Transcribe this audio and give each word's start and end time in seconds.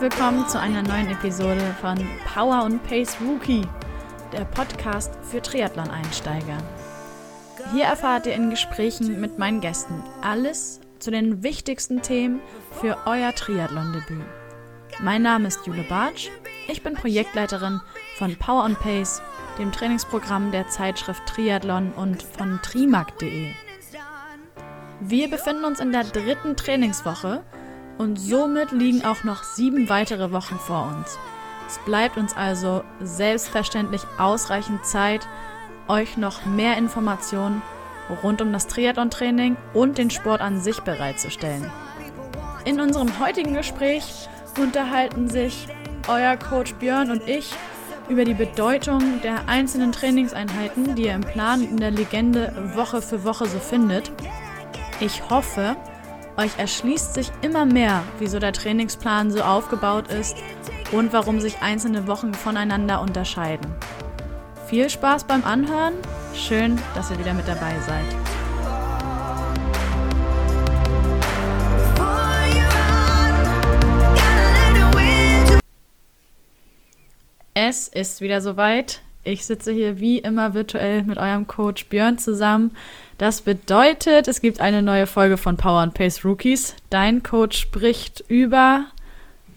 Willkommen 0.00 0.46
zu 0.46 0.60
einer 0.60 0.82
neuen 0.82 1.10
Episode 1.10 1.74
von 1.80 1.98
Power 2.32 2.62
und 2.62 2.80
Pace 2.84 3.16
Rookie, 3.20 3.66
der 4.32 4.44
Podcast 4.44 5.12
für 5.22 5.42
Triathlon-Einsteiger. 5.42 6.58
Hier 7.72 7.86
erfahrt 7.86 8.26
ihr 8.26 8.34
in 8.34 8.48
Gesprächen 8.48 9.20
mit 9.20 9.40
meinen 9.40 9.60
Gästen 9.60 10.00
alles 10.22 10.78
zu 11.00 11.10
den 11.10 11.42
wichtigsten 11.42 12.00
Themen 12.00 12.40
für 12.80 12.96
euer 13.06 13.34
Triathlon-Debüt. 13.34 14.22
Mein 15.00 15.22
Name 15.22 15.48
ist 15.48 15.66
Jule 15.66 15.82
Bartsch, 15.82 16.28
ich 16.68 16.84
bin 16.84 16.94
Projektleiterin 16.94 17.80
von 18.18 18.36
Power 18.36 18.62
and 18.62 18.78
Pace, 18.78 19.20
dem 19.58 19.72
Trainingsprogramm 19.72 20.52
der 20.52 20.68
Zeitschrift 20.68 21.26
Triathlon 21.26 21.90
und 21.90 22.22
von 22.22 22.60
trimark.de. 22.62 23.52
Wir 25.00 25.28
befinden 25.28 25.64
uns 25.64 25.80
in 25.80 25.90
der 25.90 26.04
dritten 26.04 26.54
Trainingswoche 26.54 27.42
und 27.98 28.18
somit 28.18 28.72
liegen 28.72 29.04
auch 29.04 29.24
noch 29.24 29.42
sieben 29.42 29.88
weitere 29.88 30.32
Wochen 30.32 30.58
vor 30.58 30.94
uns. 30.96 31.18
Es 31.66 31.78
bleibt 31.84 32.16
uns 32.16 32.34
also 32.34 32.82
selbstverständlich 33.00 34.02
ausreichend 34.16 34.86
Zeit, 34.86 35.26
euch 35.88 36.16
noch 36.16 36.46
mehr 36.46 36.78
Informationen 36.78 37.60
rund 38.22 38.40
um 38.40 38.52
das 38.52 38.66
Triathlon-Training 38.68 39.56
und 39.74 39.98
den 39.98 40.10
Sport 40.10 40.40
an 40.40 40.60
sich 40.60 40.80
bereitzustellen. 40.80 41.70
In 42.64 42.80
unserem 42.80 43.18
heutigen 43.18 43.54
Gespräch 43.54 44.28
unterhalten 44.58 45.28
sich 45.28 45.66
euer 46.08 46.36
Coach 46.36 46.74
Björn 46.74 47.10
und 47.10 47.28
ich 47.28 47.52
über 48.08 48.24
die 48.24 48.34
Bedeutung 48.34 49.20
der 49.22 49.48
einzelnen 49.48 49.92
Trainingseinheiten, 49.92 50.94
die 50.94 51.04
ihr 51.06 51.14
im 51.14 51.20
Plan 51.20 51.62
in 51.62 51.76
der 51.76 51.90
Legende 51.90 52.52
Woche 52.74 53.02
für 53.02 53.24
Woche 53.24 53.46
so 53.46 53.58
findet. 53.58 54.10
Ich 55.00 55.28
hoffe, 55.28 55.76
euch 56.38 56.56
erschließt 56.56 57.14
sich 57.14 57.32
immer 57.42 57.66
mehr, 57.66 58.04
wieso 58.20 58.38
der 58.38 58.52
Trainingsplan 58.52 59.32
so 59.32 59.42
aufgebaut 59.42 60.08
ist 60.08 60.36
und 60.92 61.12
warum 61.12 61.40
sich 61.40 61.60
einzelne 61.60 62.06
Wochen 62.06 62.32
voneinander 62.32 63.00
unterscheiden. 63.02 63.66
Viel 64.68 64.88
Spaß 64.88 65.24
beim 65.24 65.44
Anhören, 65.44 65.94
schön, 66.34 66.78
dass 66.94 67.10
ihr 67.10 67.18
wieder 67.18 67.34
mit 67.34 67.48
dabei 67.48 67.74
seid. 67.80 68.04
Es 77.54 77.88
ist 77.88 78.20
wieder 78.20 78.40
soweit. 78.40 79.02
Ich 79.24 79.44
sitze 79.44 79.72
hier 79.72 79.98
wie 79.98 80.18
immer 80.18 80.54
virtuell 80.54 81.02
mit 81.02 81.18
eurem 81.18 81.48
Coach 81.48 81.86
Björn 81.86 82.16
zusammen. 82.16 82.70
Das 83.18 83.40
bedeutet, 83.42 84.28
es 84.28 84.40
gibt 84.40 84.60
eine 84.60 84.80
neue 84.80 85.08
Folge 85.08 85.38
von 85.38 85.56
Power 85.56 85.80
and 85.80 85.92
Pace 85.92 86.24
Rookies. 86.24 86.76
Dein 86.88 87.24
Coach 87.24 87.58
spricht 87.58 88.22
über 88.28 88.84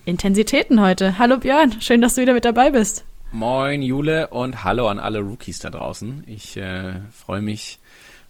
Intensitäten 0.03 0.81
heute. 0.81 1.19
Hallo 1.19 1.37
Björn, 1.37 1.79
schön, 1.79 2.01
dass 2.01 2.15
du 2.15 2.21
wieder 2.21 2.33
mit 2.33 2.43
dabei 2.43 2.71
bist. 2.71 3.05
Moin 3.31 3.83
Jule 3.83 4.29
und 4.29 4.63
hallo 4.63 4.87
an 4.87 4.97
alle 4.97 5.19
Rookies 5.19 5.59
da 5.59 5.69
draußen. 5.69 6.23
Ich 6.25 6.57
äh, 6.57 6.93
freue 7.13 7.43
mich, 7.43 7.77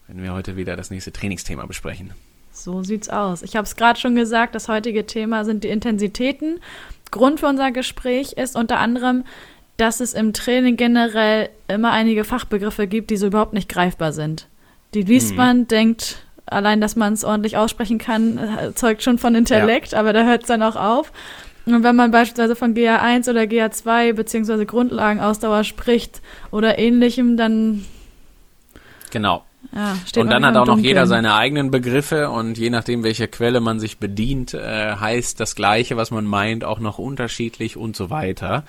wenn 0.09 0.21
wir 0.21 0.33
heute 0.33 0.57
wieder 0.57 0.75
das 0.75 0.91
nächste 0.91 1.13
Trainingsthema 1.13 1.65
besprechen. 1.65 2.11
So 2.51 2.83
sieht's 2.83 3.07
aus. 3.07 3.41
Ich 3.41 3.55
habe 3.55 3.63
es 3.63 3.77
gerade 3.77 3.97
schon 3.97 4.15
gesagt, 4.15 4.53
das 4.53 4.67
heutige 4.67 5.05
Thema 5.05 5.45
sind 5.45 5.63
die 5.63 5.69
Intensitäten. 5.69 6.59
Grund 7.09 7.39
für 7.39 7.47
unser 7.47 7.71
Gespräch 7.71 8.33
ist 8.33 8.57
unter 8.57 8.79
anderem, 8.79 9.23
dass 9.77 10.01
es 10.01 10.13
im 10.13 10.33
Training 10.33 10.75
generell 10.75 11.49
immer 11.69 11.91
einige 11.91 12.25
Fachbegriffe 12.25 12.85
gibt, 12.85 13.09
die 13.09 13.17
so 13.17 13.27
überhaupt 13.27 13.53
nicht 13.53 13.69
greifbar 13.69 14.11
sind. 14.11 14.49
Die 14.93 15.03
liest 15.03 15.31
mhm. 15.31 15.37
man, 15.37 15.67
denkt, 15.67 16.25
allein, 16.45 16.81
dass 16.81 16.95
man 16.95 17.13
es 17.13 17.23
ordentlich 17.23 17.57
aussprechen 17.57 17.97
kann, 17.97 18.37
äh, 18.37 18.73
zeugt 18.73 19.03
schon 19.03 19.17
von 19.17 19.35
Intellekt, 19.35 19.93
ja. 19.93 19.99
aber 19.99 20.13
da 20.13 20.25
hört 20.25 20.41
es 20.41 20.47
dann 20.47 20.61
auch 20.63 20.75
auf. 20.75 21.11
Und 21.65 21.83
wenn 21.83 21.95
man 21.95 22.11
beispielsweise 22.11 22.55
von 22.55 22.73
GA1 22.73 23.29
oder 23.29 23.41
GA2 23.41 24.13
beziehungsweise 24.13 24.65
Grundlagenausdauer 24.65 25.63
spricht 25.63 26.21
oder 26.49 26.79
ähnlichem, 26.79 27.37
dann. 27.37 27.85
Genau. 29.11 29.43
Ja, 29.73 29.95
und 30.17 30.29
dann 30.29 30.45
hat 30.45 30.57
auch 30.57 30.65
noch 30.65 30.79
jeder 30.79 31.07
seine 31.07 31.35
eigenen 31.35 31.71
Begriffe 31.71 32.29
und 32.29 32.57
je 32.57 32.69
nachdem, 32.69 33.03
welcher 33.03 33.27
Quelle 33.27 33.61
man 33.61 33.79
sich 33.79 33.99
bedient, 33.99 34.53
äh, 34.53 34.95
heißt 34.95 35.39
das 35.39 35.55
Gleiche, 35.55 35.95
was 35.95 36.11
man 36.11 36.25
meint, 36.25 36.65
auch 36.65 36.79
noch 36.79 36.97
unterschiedlich 36.97 37.77
und 37.77 37.95
so 37.95 38.09
weiter. 38.09 38.65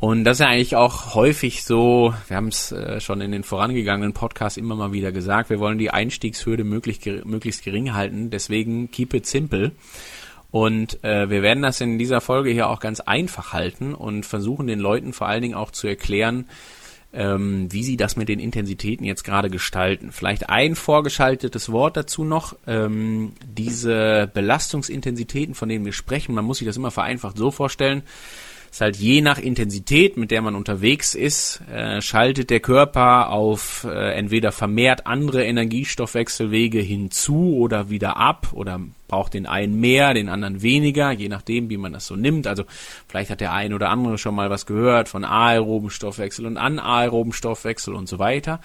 Und 0.00 0.24
das 0.24 0.38
ist 0.38 0.40
ja 0.40 0.48
eigentlich 0.48 0.76
auch 0.76 1.14
häufig 1.14 1.62
so, 1.62 2.14
wir 2.26 2.36
haben 2.36 2.48
es 2.48 2.72
äh, 2.72 3.00
schon 3.00 3.20
in 3.20 3.32
den 3.32 3.44
vorangegangenen 3.44 4.14
Podcasts 4.14 4.56
immer 4.56 4.74
mal 4.74 4.92
wieder 4.92 5.12
gesagt, 5.12 5.50
wir 5.50 5.60
wollen 5.60 5.76
die 5.76 5.90
Einstiegshürde 5.90 6.64
möglichst, 6.64 7.04
möglichst 7.26 7.64
gering 7.64 7.92
halten, 7.92 8.30
deswegen 8.30 8.90
keep 8.90 9.12
it 9.12 9.26
simple. 9.26 9.72
Und 10.50 11.04
äh, 11.04 11.28
wir 11.28 11.42
werden 11.42 11.62
das 11.62 11.82
in 11.82 11.98
dieser 11.98 12.22
Folge 12.22 12.50
hier 12.50 12.70
auch 12.70 12.80
ganz 12.80 13.00
einfach 13.00 13.52
halten 13.52 13.94
und 13.94 14.24
versuchen 14.24 14.66
den 14.66 14.80
Leuten 14.80 15.12
vor 15.12 15.28
allen 15.28 15.42
Dingen 15.42 15.54
auch 15.54 15.70
zu 15.70 15.86
erklären, 15.86 16.46
ähm, 17.12 17.70
wie 17.70 17.84
sie 17.84 17.98
das 17.98 18.16
mit 18.16 18.30
den 18.30 18.40
Intensitäten 18.40 19.04
jetzt 19.04 19.22
gerade 19.22 19.50
gestalten. 19.50 20.12
Vielleicht 20.12 20.48
ein 20.48 20.76
vorgeschaltetes 20.76 21.72
Wort 21.72 21.98
dazu 21.98 22.24
noch. 22.24 22.56
Ähm, 22.66 23.32
diese 23.44 24.30
Belastungsintensitäten, 24.32 25.54
von 25.54 25.68
denen 25.68 25.84
wir 25.84 25.92
sprechen, 25.92 26.34
man 26.34 26.46
muss 26.46 26.58
sich 26.58 26.66
das 26.66 26.78
immer 26.78 26.90
vereinfacht 26.90 27.36
so 27.36 27.50
vorstellen, 27.50 28.02
ist 28.70 28.80
halt 28.80 28.96
je 28.96 29.20
nach 29.20 29.38
Intensität, 29.38 30.16
mit 30.16 30.30
der 30.30 30.42
man 30.42 30.54
unterwegs 30.54 31.14
ist, 31.14 31.60
äh, 31.72 32.00
schaltet 32.00 32.50
der 32.50 32.60
Körper 32.60 33.30
auf 33.30 33.84
äh, 33.88 34.12
entweder 34.14 34.52
vermehrt 34.52 35.06
andere 35.06 35.44
Energiestoffwechselwege 35.44 36.80
hinzu 36.80 37.56
oder 37.56 37.90
wieder 37.90 38.16
ab 38.16 38.48
oder 38.52 38.80
braucht 39.10 39.34
den 39.34 39.46
einen 39.46 39.80
mehr, 39.80 40.14
den 40.14 40.28
anderen 40.28 40.62
weniger, 40.62 41.10
je 41.10 41.28
nachdem, 41.28 41.68
wie 41.68 41.76
man 41.76 41.92
das 41.92 42.06
so 42.06 42.14
nimmt. 42.14 42.46
Also 42.46 42.62
vielleicht 43.08 43.28
hat 43.28 43.40
der 43.40 43.52
ein 43.52 43.74
oder 43.74 43.90
andere 43.90 44.18
schon 44.18 44.36
mal 44.36 44.50
was 44.50 44.66
gehört 44.66 45.08
von 45.08 45.24
aeroben 45.24 45.90
Stoffwechsel 45.90 46.46
und 46.46 46.56
anaeroben 46.56 47.32
Stoffwechsel 47.32 47.92
und 47.92 48.08
so 48.08 48.20
weiter. 48.20 48.60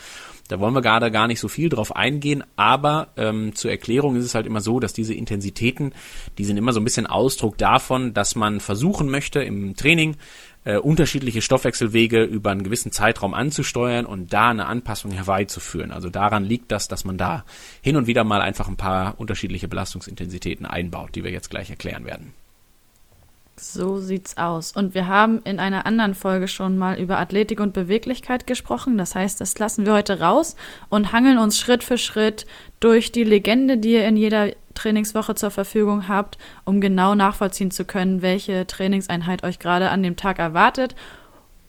Da 0.48 0.60
wollen 0.60 0.76
wir 0.76 0.84
gerade 0.84 1.10
gar 1.10 1.26
nicht 1.26 1.40
so 1.40 1.48
viel 1.48 1.70
drauf 1.70 1.96
eingehen, 1.96 2.44
aber 2.56 3.08
ähm, 3.18 3.56
zur 3.56 3.72
Erklärung 3.72 4.16
ist 4.18 4.26
es 4.26 4.36
halt 4.36 4.46
immer 4.46 4.62
so, 4.62 4.80
dass 4.80 4.94
diese 4.94 5.16
Intensitäten, 5.16 5.94
die 6.38 6.46
sind 6.46 6.58
immer 6.58 6.74
so 6.74 6.80
ein 6.80 6.84
bisschen 6.84 7.08
Ausdruck 7.08 7.58
davon, 7.58 8.14
dass 8.14 8.36
man 8.36 8.60
versuchen 8.60 9.10
möchte 9.10 9.42
im 9.42 9.76
Training 9.76 10.16
äh, 10.66 10.78
unterschiedliche 10.78 11.42
Stoffwechselwege 11.42 12.24
über 12.24 12.52
einen 12.52 12.64
gewissen 12.64 12.92
Zeitraum 12.92 13.34
anzusteuern 13.34 14.06
und 14.06 14.34
da 14.34 14.50
eine 14.50 14.66
Anpassung 14.66 15.12
herbeizuführen. 15.12 15.92
Also 15.92 16.10
daran 16.10 16.44
liegt 16.44 16.72
das, 16.72 16.88
dass 16.88 17.06
man 17.06 17.18
da 17.18 17.46
hin 17.82 17.96
und 17.96 18.08
wieder 18.08 18.24
mal 18.24 18.42
einfach 18.42 18.68
ein 18.68 18.76
paar 18.76 19.20
unterschiedliche 19.20 19.68
Belastungsintensitäten 19.68 20.66
einbaut, 20.66 21.16
die 21.16 21.24
wir 21.24 21.32
jetzt 21.32 21.50
gleich 21.50 21.70
erklären 21.70 22.06
werden. 22.06 22.34
So 23.58 24.00
sieht's 24.00 24.36
aus. 24.36 24.74
Und 24.74 24.94
wir 24.96 25.08
haben 25.08 25.42
in 25.44 25.60
einer 25.60 25.86
anderen 25.86 26.14
Folge 26.14 26.50
schon 26.50 26.78
mal 26.78 27.00
über 27.00 27.20
Athletik 27.20 27.62
und 27.62 27.74
Beweglichkeit 27.74 28.48
gesprochen. 28.48 28.98
Das 28.98 29.16
heißt, 29.16 29.40
das 29.40 29.58
lassen 29.58 29.86
wir 29.86 29.94
heute 29.94 30.20
raus 30.20 30.58
und 30.90 31.14
hangeln 31.14 31.38
uns 31.38 31.58
Schritt 31.58 31.84
für 31.84 31.98
Schritt 31.98 32.46
durch 32.82 33.14
die 33.14 33.24
Legende, 33.24 33.78
die 33.78 33.94
ihr 33.94 34.08
in 34.08 34.18
jeder 34.18 34.52
Trainingswoche 34.76 35.36
zur 35.36 35.52
Verfügung 35.52 36.08
habt, 36.08 36.38
um 36.64 36.82
genau 36.82 37.16
nachvollziehen 37.16 37.72
zu 37.72 37.86
können, 37.86 38.22
welche 38.22 38.68
Trainingseinheit 38.68 39.44
euch 39.44 39.60
gerade 39.60 39.90
an 39.90 40.04
dem 40.04 40.16
Tag 40.16 40.40
erwartet 40.40 40.96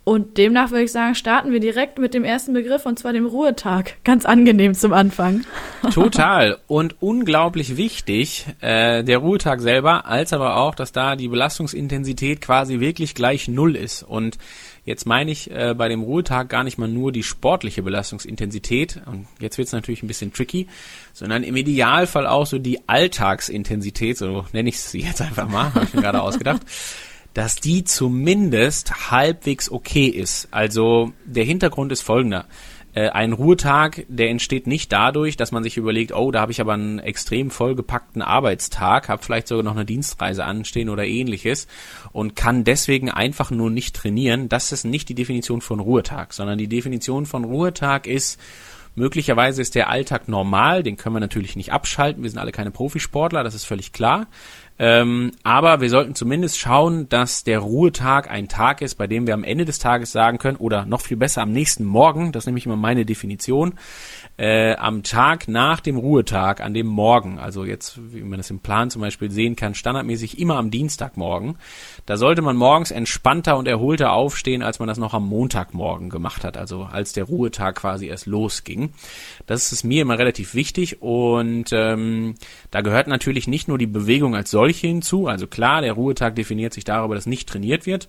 und 0.09 0.39
demnach 0.39 0.71
würde 0.71 0.85
ich 0.85 0.93
sagen, 0.93 1.17
starten 1.17 1.51
wir 1.51 1.59
direkt 1.59 1.99
mit 1.99 2.15
dem 2.15 2.23
ersten 2.23 2.53
Begriff 2.53 2.87
und 2.87 2.97
zwar 2.97 3.13
dem 3.13 3.27
Ruhetag. 3.27 3.97
Ganz 4.05 4.25
angenehm 4.25 4.73
zum 4.73 4.93
Anfang. 4.93 5.45
Total 5.93 6.59
und 6.69 6.95
unglaublich 7.03 7.77
wichtig, 7.77 8.47
äh, 8.61 9.03
der 9.03 9.19
Ruhetag 9.19 9.61
selber, 9.61 10.07
als 10.07 10.33
aber 10.33 10.59
auch, 10.59 10.77
dass 10.77 10.93
da 10.93 11.17
die 11.17 11.27
Belastungsintensität 11.27 12.41
quasi 12.41 12.79
wirklich 12.79 13.17
gleich 13.17 13.49
null 13.49 13.75
ist. 13.75 14.05
Und 14.05 14.39
jetzt 14.87 15.05
meine 15.05 15.31
ich 15.31 15.51
äh, 15.51 15.75
bei 15.77 15.89
dem 15.89 16.03
Ruhetag 16.03 16.49
gar 16.49 16.65
nicht 16.65 16.79
mal 16.79 16.89
nur 16.89 17.13
die 17.13 17.23
sportliche 17.23 17.83
Belastungsintensität, 17.83 19.03
und 19.05 19.27
jetzt 19.39 19.59
wird 19.59 19.67
es 19.67 19.73
natürlich 19.73 20.03
ein 20.03 20.07
bisschen 20.07 20.33
tricky, 20.33 20.69
sondern 21.13 21.43
im 21.43 21.57
Idealfall 21.57 22.27
auch 22.27 22.47
so 22.47 22.59
die 22.59 22.89
Alltagsintensität, 22.89 24.17
so 24.17 24.47
nenne 24.53 24.71
ich 24.71 24.81
sie 24.81 25.03
jetzt 25.03 25.21
einfach 25.21 25.49
mal, 25.49 25.75
habe 25.75 25.85
ich 25.85 25.93
mir 25.93 26.01
gerade 26.01 26.23
ausgedacht 26.23 26.63
dass 27.35 27.57
die 27.57 27.85
zumindest 27.85 29.11
halbwegs 29.11 29.71
okay 29.71 30.07
ist. 30.07 30.49
Also 30.53 31.13
der 31.27 31.45
Hintergrund 31.45 31.93
ist 31.93 32.01
folgender. 32.01 32.47
Äh, 32.97 33.11
ein 33.11 33.35
Ruhetag, 33.35 34.07
der 34.09 34.31
entsteht 34.31 34.67
nicht 34.67 34.91
dadurch, 34.91 35.37
dass 35.37 35.53
man 35.53 35.63
sich 35.63 35.77
überlegt, 35.77 36.13
oh, 36.13 36.31
da 36.31 36.41
habe 36.41 36.53
ich 36.53 36.63
aber 36.63 36.73
einen 36.73 36.99
extrem 36.99 37.51
vollgepackten 37.51 38.23
Arbeitstag, 38.23 39.11
habe 39.11 39.23
vielleicht 39.23 39.49
sogar 39.49 39.63
noch 39.63 39.77
eine 39.77 39.85
Dienstreise 39.85 40.45
anstehen 40.45 40.89
oder 40.89 41.05
ähnliches 41.05 41.69
und 42.13 42.37
kann 42.37 42.65
deswegen 42.65 43.11
einfach 43.11 43.51
nur 43.51 43.69
nicht 43.69 43.95
trainieren. 43.95 44.49
Das 44.49 44.73
ist 44.73 44.85
nicht 44.85 45.11
die 45.11 45.15
Definition 45.15 45.61
von 45.61 45.79
Ruhetag, 45.79 46.33
sondern 46.33 46.57
die 46.57 46.69
Definition 46.69 47.27
von 47.27 47.45
Ruhetag 47.45 48.07
ist, 48.07 48.41
Möglicherweise 48.97 49.61
ist 49.61 49.75
der 49.75 49.91
Alltag 49.91 50.27
normal, 50.27 50.83
den 50.83 50.97
können 50.97 51.15
wir 51.15 51.21
natürlich 51.21 51.55
nicht 51.55 51.71
abschalten. 51.71 52.23
Wir 52.23 52.31
sind 52.31 52.39
alle 52.39 52.51
keine 52.51 52.71
Profisportler, 52.71 53.45
das 53.45 53.55
ist 53.55 53.65
völlig 53.67 53.93
klar. 53.93 54.27
Ähm, 54.79 55.33
aber 55.43 55.83
wir 55.83 55.91
sollten 55.91 56.15
zumindest 56.15 56.59
schauen, 56.59 57.07
dass 57.11 57.45
der 57.45 57.59
Ruhetag 57.59 58.31
ein 58.31 58.49
Tag 58.49 58.81
ist, 58.81 58.95
bei 58.95 59.07
dem 59.07 59.27
wir 59.27 59.35
am 59.35 59.45
Ende 59.45 59.67
des 59.67 59.79
Tages 59.79 60.13
sagen 60.13 60.39
können, 60.39 60.57
oder 60.57 60.87
noch 60.87 61.03
viel 61.03 61.19
besser 61.19 61.43
am 61.43 61.53
nächsten 61.53 61.85
Morgen, 61.85 62.33
das 62.33 62.43
ist 62.43 62.47
nämlich 62.47 62.65
immer 62.65 62.77
meine 62.77 63.05
Definition, 63.05 63.75
äh, 64.39 64.75
am 64.77 65.03
Tag 65.03 65.49
nach 65.49 65.81
dem 65.81 65.97
Ruhetag, 65.97 66.61
an 66.61 66.75
dem 66.75 66.87
Morgen, 66.87 67.39
also 67.39 67.65
jetzt, 67.65 67.99
wie 68.13 68.23
man 68.23 68.39
das 68.39 68.51
im 68.51 68.61
Plan 68.61 68.91
zum 68.91 69.01
Beispiel 69.01 69.31
sehen 69.31 69.57
kann, 69.57 69.75
standardmäßig 69.75 70.39
immer 70.39 70.57
am 70.57 70.71
Dienstagmorgen, 70.71 71.57
da 72.05 72.17
sollte 72.17 72.43
man 72.43 72.57
morgens 72.57 72.91
entspannter 72.91 73.57
und 73.57 73.67
erholter 73.67 74.13
aufstehen, 74.13 74.63
als 74.63 74.79
man 74.79 74.89
das 74.89 74.99
noch 74.99 75.15
am 75.15 75.27
Montagmorgen 75.27 76.11
gemacht 76.11 76.45
hat, 76.45 76.57
also 76.57 76.83
als 76.83 77.13
der 77.15 77.25
Ruhetag 77.25 77.77
quasi 77.77 78.07
erst 78.07 78.27
losging. 78.27 78.93
Das 79.47 79.73
ist 79.73 79.85
mir 79.85 80.03
immer 80.03 80.19
relativ 80.19 80.55
wichtig 80.55 81.01
und 81.01 81.73
ähm, 81.73 82.35
da 82.71 82.83
gehört 82.83 83.07
natürlich 83.09 83.49
nicht 83.49 83.69
nur 83.69 83.79
die 83.79 83.87
Bewegung 83.87 84.35
als 84.35 84.51
solche 84.51 84.87
hinzu, 84.87 85.29
also 85.29 85.47
klar, 85.47 85.81
der 85.81 85.95
Ruhetag 85.95 86.37
definiert 86.37 86.75
sich 86.75 86.85
darüber, 86.85 87.15
dass 87.15 87.27
nicht 87.27 87.49
trainiert 87.49 87.87
wird 87.87 88.09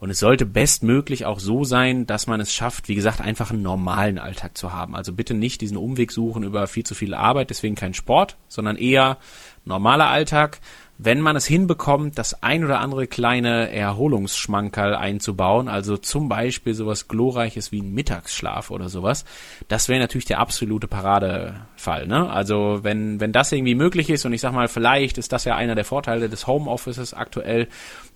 und 0.00 0.08
es 0.08 0.18
sollte 0.18 0.46
bestmöglich 0.46 1.26
auch 1.26 1.38
so 1.38 1.62
sein, 1.62 2.06
dass 2.06 2.26
man 2.26 2.40
es 2.40 2.54
schafft, 2.54 2.88
wie 2.88 2.94
gesagt, 2.94 3.20
einfach 3.20 3.50
einen 3.50 3.62
normalen 3.62 4.18
Alltag 4.18 4.56
zu 4.56 4.72
haben. 4.72 4.96
Also 4.96 5.12
bitte 5.12 5.34
nicht 5.34 5.60
diesen 5.60 5.76
Umweg 5.76 6.10
suchen 6.10 6.42
über 6.42 6.66
viel 6.66 6.84
zu 6.84 6.94
viel 6.94 7.12
Arbeit, 7.12 7.50
deswegen 7.50 7.74
kein 7.74 7.92
Sport, 7.92 8.38
sondern 8.48 8.76
eher 8.76 9.18
normaler 9.66 10.08
Alltag, 10.08 10.60
wenn 11.02 11.22
man 11.22 11.34
es 11.34 11.46
hinbekommt, 11.46 12.18
das 12.18 12.42
ein 12.42 12.62
oder 12.62 12.80
andere 12.80 13.06
kleine 13.06 13.72
Erholungsschmankerl 13.72 14.94
einzubauen, 14.94 15.68
also 15.68 15.96
zum 15.96 16.28
Beispiel 16.28 16.74
sowas 16.74 17.08
glorreiches 17.08 17.72
wie 17.72 17.80
ein 17.80 17.94
Mittagsschlaf 17.94 18.70
oder 18.70 18.90
sowas, 18.90 19.24
das 19.68 19.88
wäre 19.88 19.98
natürlich 19.98 20.26
der 20.26 20.40
absolute 20.40 20.88
Paradefall. 20.88 22.06
Ne? 22.06 22.28
Also 22.28 22.80
wenn, 22.82 23.18
wenn 23.18 23.32
das 23.32 23.50
irgendwie 23.50 23.74
möglich 23.74 24.10
ist 24.10 24.26
und 24.26 24.34
ich 24.34 24.42
sag 24.42 24.52
mal, 24.52 24.68
vielleicht 24.68 25.16
ist 25.16 25.32
das 25.32 25.46
ja 25.46 25.56
einer 25.56 25.74
der 25.74 25.86
Vorteile 25.86 26.28
des 26.28 26.46
Homeoffices 26.46 27.14
aktuell, 27.14 27.68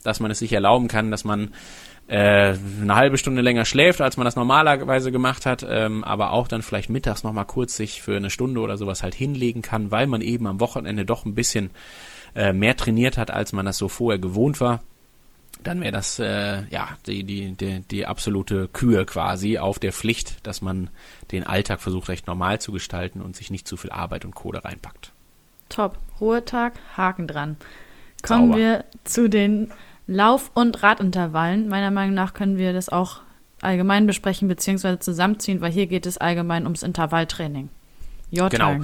dass 0.03 0.21
man 0.21 0.31
es 0.31 0.41
sich 0.41 0.53
erlauben 0.53 0.87
kann, 0.87 1.11
dass 1.11 1.25
man 1.25 1.55
äh, 2.07 2.53
eine 2.83 2.97
halbe 2.97 3.17
Stunde 3.17 3.41
länger 3.41 3.65
schläft, 3.65 4.03
als 4.03 4.19
man 4.19 4.27
das 4.27 4.37
normalerweise 4.37 5.11
gemacht 5.11 5.47
hat, 5.47 5.65
ähm, 5.67 6.05
aber 6.05 6.33
auch 6.33 6.49
dann 6.49 6.61
vielleicht 6.61 6.91
mittags 6.91 7.23
nochmal 7.23 7.47
kurz 7.47 7.77
sich 7.77 8.03
für 8.03 8.15
eine 8.15 8.29
Stunde 8.29 8.61
oder 8.61 8.77
sowas 8.77 9.03
halt 9.03 9.15
hinlegen 9.15 9.63
kann, 9.63 9.91
weil 9.91 10.07
man 10.07 10.21
eben 10.21 10.47
am 10.47 10.61
Wochenende 10.61 11.07
doch 11.07 11.25
ein 11.25 11.35
bisschen 11.35 11.71
äh, 12.35 12.53
mehr 12.53 12.77
trainiert 12.77 13.19
hat, 13.19 13.31
als 13.31 13.53
man 13.53 13.67
das 13.67 13.79
so 13.79 13.89
vorher 13.89 14.19
gewohnt 14.19 14.61
war, 14.61 14.83
dann 15.63 15.81
wäre 15.81 15.93
das 15.93 16.19
äh, 16.19 16.65
ja 16.69 16.89
die, 17.07 17.25
die, 17.25 17.53
die, 17.53 17.81
die 17.81 18.07
absolute 18.07 18.69
Kühe 18.69 19.07
quasi 19.07 19.59
auf 19.59 19.79
der 19.79 19.93
Pflicht, 19.93 20.47
dass 20.47 20.61
man 20.61 20.91
den 21.31 21.45
Alltag 21.45 21.81
versucht 21.81 22.09
recht 22.09 22.27
normal 22.27 22.61
zu 22.61 22.73
gestalten 22.73 23.21
und 23.21 23.37
sich 23.37 23.51
nicht 23.51 23.67
zu 23.67 23.77
viel 23.77 23.91
Arbeit 23.91 24.25
und 24.25 24.35
Kohle 24.35 24.65
reinpackt. 24.65 25.13
Top. 25.69 25.99
Ruhetag, 26.21 26.75
Haken 26.97 27.27
dran. 27.27 27.57
Kommen 28.23 28.49
Sauber. 28.49 28.59
wir 28.59 28.85
zu 29.05 29.29
den 29.29 29.73
Lauf- 30.07 30.51
und 30.55 30.83
Radintervallen. 30.83 31.69
Meiner 31.69 31.91
Meinung 31.91 32.15
nach 32.15 32.35
können 32.35 32.59
wir 32.59 32.73
das 32.73 32.89
auch 32.89 33.21
allgemein 33.61 34.07
besprechen 34.07 34.49
bzw. 34.49 34.99
zusammenziehen, 34.99 35.61
weil 35.61 35.73
hier 35.73 35.87
geht 35.87 36.07
es 36.07 36.19
allgemein 36.19 36.65
ums 36.65 36.83
Intervalltraining. 36.83 37.71
Your 38.33 38.49
genau. 38.51 38.81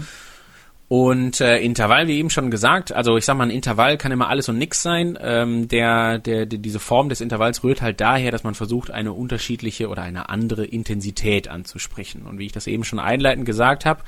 Und 0.92 1.40
äh, 1.40 1.58
Intervall, 1.58 2.08
wie 2.08 2.19
eben 2.19 2.31
schon 2.31 2.50
gesagt, 2.50 2.90
also 2.90 3.16
ich 3.16 3.25
sag 3.25 3.37
mal, 3.37 3.44
ein 3.44 3.50
Intervall 3.50 3.96
kann 3.96 4.10
immer 4.10 4.28
alles 4.28 4.48
und 4.48 4.58
nix 4.58 4.82
sein. 4.82 5.16
Ähm, 5.22 5.69
der, 5.69 6.19
der, 6.19 6.46
der, 6.46 6.58
diese 6.58 6.81
Form 6.81 7.08
des 7.08 7.20
Intervalls 7.20 7.62
rührt 7.62 7.81
halt 7.81 8.00
daher, 8.00 8.32
dass 8.32 8.42
man 8.42 8.56
versucht, 8.56 8.90
eine 8.90 9.12
unterschiedliche 9.12 9.88
oder 9.88 10.02
eine 10.02 10.31
andere 10.31 10.64
Intensität 10.64 11.46
anzusprechen. 11.46 12.26
Und 12.26 12.40
wie 12.40 12.46
ich 12.46 12.50
das 12.50 12.66
eben 12.66 12.82
schon 12.82 12.98
einleitend 12.98 13.46
gesagt 13.46 13.87
habe, 13.87 14.02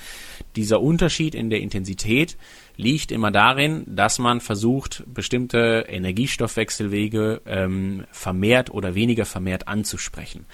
dieser 0.56 0.80
Unterschied 0.80 1.36
in 1.36 1.50
der 1.50 1.60
Intensität 1.60 2.36
liegt 2.76 3.12
immer 3.12 3.30
darin, 3.30 3.84
dass 3.86 4.18
man 4.18 4.40
versucht, 4.40 5.04
bestimmte 5.06 5.86
Energiestoffwechselwege 5.88 7.42
ähm, 7.46 8.06
vermehrt 8.10 8.70
oder 8.70 8.96
weniger 8.96 9.24
vermehrt 9.24 9.68
anzusprechen. 9.68 10.46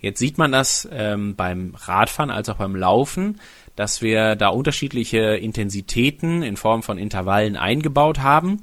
Jetzt 0.00 0.18
sieht 0.18 0.38
man 0.38 0.52
das 0.52 0.88
ähm, 0.92 1.34
beim 1.34 1.74
Radfahren 1.74 2.30
als 2.30 2.48
auch 2.48 2.56
beim 2.56 2.74
Laufen 2.74 3.40
dass 3.76 4.02
wir 4.02 4.36
da 4.36 4.48
unterschiedliche 4.48 5.36
Intensitäten 5.36 6.42
in 6.42 6.56
Form 6.56 6.82
von 6.82 6.98
Intervallen 6.98 7.56
eingebaut 7.56 8.20
haben. 8.20 8.62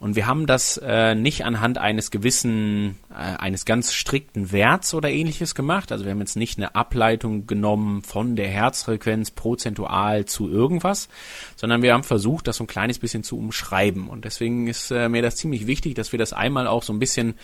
Und 0.00 0.14
wir 0.14 0.28
haben 0.28 0.46
das 0.46 0.76
äh, 0.76 1.16
nicht 1.16 1.44
anhand 1.44 1.78
eines 1.78 2.12
gewissen, 2.12 2.98
äh, 3.10 3.14
eines 3.14 3.64
ganz 3.64 3.92
strikten 3.92 4.52
Werts 4.52 4.94
oder 4.94 5.10
ähnliches 5.10 5.56
gemacht. 5.56 5.90
Also 5.90 6.04
wir 6.04 6.12
haben 6.12 6.20
jetzt 6.20 6.36
nicht 6.36 6.56
eine 6.56 6.76
Ableitung 6.76 7.48
genommen 7.48 8.02
von 8.02 8.36
der 8.36 8.46
Herzfrequenz 8.46 9.32
prozentual 9.32 10.24
zu 10.24 10.48
irgendwas, 10.48 11.08
sondern 11.56 11.82
wir 11.82 11.94
haben 11.94 12.04
versucht, 12.04 12.46
das 12.46 12.58
so 12.58 12.64
ein 12.64 12.68
kleines 12.68 13.00
bisschen 13.00 13.24
zu 13.24 13.36
umschreiben. 13.36 14.08
Und 14.08 14.24
deswegen 14.24 14.68
ist 14.68 14.92
äh, 14.92 15.08
mir 15.08 15.22
das 15.22 15.34
ziemlich 15.34 15.66
wichtig, 15.66 15.94
dass 15.94 16.12
wir 16.12 16.18
das 16.18 16.32
einmal 16.32 16.68
auch 16.68 16.84
so 16.84 16.92
ein 16.92 17.00
bisschen 17.00 17.34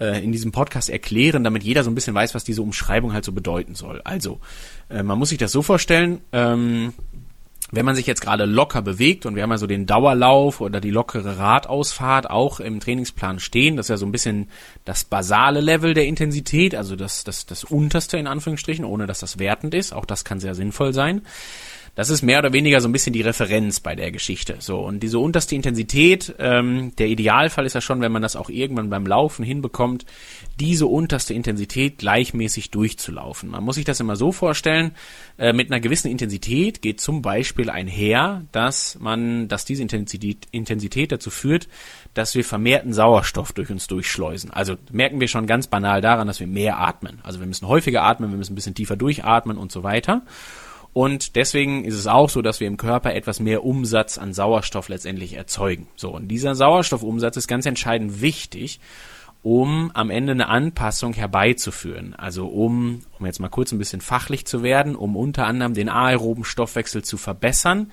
äh, 0.00 0.22
in 0.24 0.32
diesem 0.32 0.50
Podcast 0.50 0.90
erklären, 0.90 1.44
damit 1.44 1.62
jeder 1.62 1.84
so 1.84 1.90
ein 1.90 1.94
bisschen 1.94 2.14
weiß, 2.14 2.34
was 2.34 2.44
diese 2.44 2.62
Umschreibung 2.62 3.12
halt 3.12 3.24
so 3.24 3.32
bedeuten 3.32 3.74
soll. 3.74 4.00
Also, 4.04 4.40
äh, 4.88 5.02
man 5.02 5.18
muss 5.18 5.28
sich 5.28 5.38
das 5.38 5.52
so 5.52 5.62
vorstellen, 5.62 6.20
ähm, 6.32 6.92
wenn 7.72 7.84
man 7.84 7.94
sich 7.94 8.06
jetzt 8.06 8.20
gerade 8.20 8.46
locker 8.46 8.82
bewegt 8.82 9.26
und 9.26 9.36
wir 9.36 9.42
haben 9.42 9.50
ja 9.50 9.58
so 9.58 9.66
den 9.66 9.86
Dauerlauf 9.86 10.60
oder 10.60 10.80
die 10.80 10.90
lockere 10.90 11.38
Radausfahrt 11.38 12.28
auch 12.28 12.58
im 12.58 12.80
Trainingsplan 12.80 13.38
stehen, 13.38 13.76
das 13.76 13.86
ist 13.86 13.90
ja 13.90 13.96
so 13.96 14.06
ein 14.06 14.12
bisschen 14.12 14.48
das 14.84 15.04
basale 15.04 15.60
Level 15.60 15.94
der 15.94 16.06
Intensität, 16.06 16.74
also 16.74 16.96
das, 16.96 17.22
das, 17.22 17.46
das 17.46 17.62
unterste 17.62 18.18
in 18.18 18.26
Anführungsstrichen, 18.26 18.84
ohne 18.84 19.06
dass 19.06 19.20
das 19.20 19.38
wertend 19.38 19.74
ist, 19.74 19.92
auch 19.92 20.04
das 20.04 20.24
kann 20.24 20.40
sehr 20.40 20.54
sinnvoll 20.54 20.92
sein. 20.92 21.22
Das 22.00 22.08
ist 22.08 22.22
mehr 22.22 22.38
oder 22.38 22.54
weniger 22.54 22.80
so 22.80 22.88
ein 22.88 22.92
bisschen 22.92 23.12
die 23.12 23.20
Referenz 23.20 23.78
bei 23.78 23.94
der 23.94 24.10
Geschichte. 24.10 24.56
So 24.60 24.78
und 24.78 25.00
diese 25.00 25.18
unterste 25.18 25.54
Intensität, 25.54 26.34
ähm, 26.38 26.96
der 26.96 27.08
Idealfall 27.08 27.66
ist 27.66 27.74
ja 27.74 27.82
schon, 27.82 28.00
wenn 28.00 28.10
man 28.10 28.22
das 28.22 28.36
auch 28.36 28.48
irgendwann 28.48 28.88
beim 28.88 29.04
Laufen 29.04 29.44
hinbekommt, 29.44 30.06
diese 30.58 30.86
unterste 30.86 31.34
Intensität 31.34 31.98
gleichmäßig 31.98 32.70
durchzulaufen. 32.70 33.50
Man 33.50 33.62
muss 33.62 33.74
sich 33.74 33.84
das 33.84 34.00
immer 34.00 34.16
so 34.16 34.32
vorstellen: 34.32 34.92
äh, 35.36 35.52
Mit 35.52 35.70
einer 35.70 35.78
gewissen 35.78 36.10
Intensität 36.10 36.80
geht 36.80 37.02
zum 37.02 37.20
Beispiel 37.20 37.68
einher, 37.68 38.46
dass 38.50 38.98
man, 38.98 39.48
dass 39.48 39.66
diese 39.66 39.82
Intensität, 39.82 40.48
Intensität 40.52 41.12
dazu 41.12 41.28
führt, 41.28 41.68
dass 42.14 42.34
wir 42.34 42.46
vermehrten 42.46 42.94
Sauerstoff 42.94 43.52
durch 43.52 43.68
uns 43.70 43.88
durchschleusen. 43.88 44.50
Also 44.50 44.76
merken 44.90 45.20
wir 45.20 45.28
schon 45.28 45.46
ganz 45.46 45.66
banal 45.66 46.00
daran, 46.00 46.28
dass 46.28 46.40
wir 46.40 46.46
mehr 46.46 46.78
atmen. 46.78 47.18
Also 47.24 47.40
wir 47.40 47.46
müssen 47.46 47.68
häufiger 47.68 48.04
atmen, 48.04 48.30
wir 48.30 48.38
müssen 48.38 48.54
ein 48.54 48.56
bisschen 48.56 48.74
tiefer 48.74 48.96
durchatmen 48.96 49.58
und 49.58 49.70
so 49.70 49.82
weiter. 49.82 50.22
Und 50.92 51.36
deswegen 51.36 51.84
ist 51.84 51.94
es 51.94 52.06
auch 52.06 52.28
so, 52.28 52.42
dass 52.42 52.60
wir 52.60 52.66
im 52.66 52.76
Körper 52.76 53.14
etwas 53.14 53.38
mehr 53.38 53.64
Umsatz 53.64 54.18
an 54.18 54.32
Sauerstoff 54.32 54.88
letztendlich 54.88 55.34
erzeugen. 55.34 55.86
So, 55.94 56.10
und 56.10 56.28
dieser 56.28 56.54
Sauerstoffumsatz 56.54 57.36
ist 57.36 57.46
ganz 57.46 57.66
entscheidend 57.66 58.20
wichtig, 58.20 58.80
um 59.42 59.90
am 59.94 60.10
Ende 60.10 60.32
eine 60.32 60.48
Anpassung 60.48 61.14
herbeizuführen. 61.14 62.14
Also 62.14 62.46
um, 62.46 63.02
um 63.18 63.26
jetzt 63.26 63.40
mal 63.40 63.48
kurz 63.48 63.72
ein 63.72 63.78
bisschen 63.78 64.00
fachlich 64.00 64.46
zu 64.46 64.62
werden, 64.62 64.96
um 64.96 65.16
unter 65.16 65.46
anderem 65.46 65.74
den 65.74 65.88
aeroben 65.88 66.44
Stoffwechsel 66.44 67.02
zu 67.02 67.16
verbessern. 67.16 67.90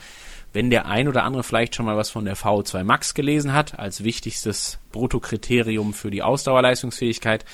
Wenn 0.54 0.70
der 0.70 0.88
ein 0.88 1.08
oder 1.08 1.24
andere 1.24 1.44
vielleicht 1.44 1.76
schon 1.76 1.86
mal 1.86 1.98
was 1.98 2.10
von 2.10 2.26
der 2.26 2.36
VO2 2.36 2.84
Max 2.84 3.14
gelesen 3.14 3.54
hat, 3.54 3.78
als 3.78 4.04
wichtigstes 4.04 4.80
Bruttokriterium 4.92 5.94
für 5.94 6.10
die 6.10 6.24
Ausdauerleistungsfähigkeit, 6.24 7.46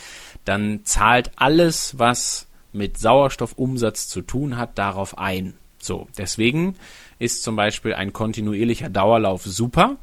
dann 0.46 0.82
zahlt 0.86 1.32
alles, 1.36 2.00
was 2.00 2.48
mit 2.74 2.98
Sauerstoffumsatz 2.98 4.08
zu 4.08 4.22
tun 4.22 4.58
hat, 4.58 4.78
darauf 4.78 5.18
ein. 5.18 5.54
So, 5.80 6.08
deswegen 6.18 6.76
ist 7.20 7.44
zum 7.44 7.56
Beispiel 7.56 7.94
ein 7.94 8.14
kontinuierlicher 8.14 8.90
Dauerlauf 8.90 9.44
super, 9.44 9.98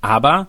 aber 0.00 0.48